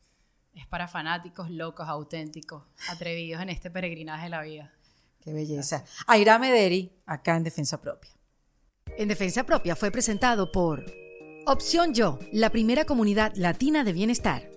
[0.53, 4.73] es para fanáticos, locos, auténticos, atrevidos en este peregrinaje de la vida.
[5.21, 5.83] Qué belleza.
[6.07, 8.11] Aira Mederi, acá en Defensa Propia.
[8.97, 10.85] En Defensa Propia fue presentado por
[11.45, 14.56] Opción Yo, la primera comunidad latina de bienestar.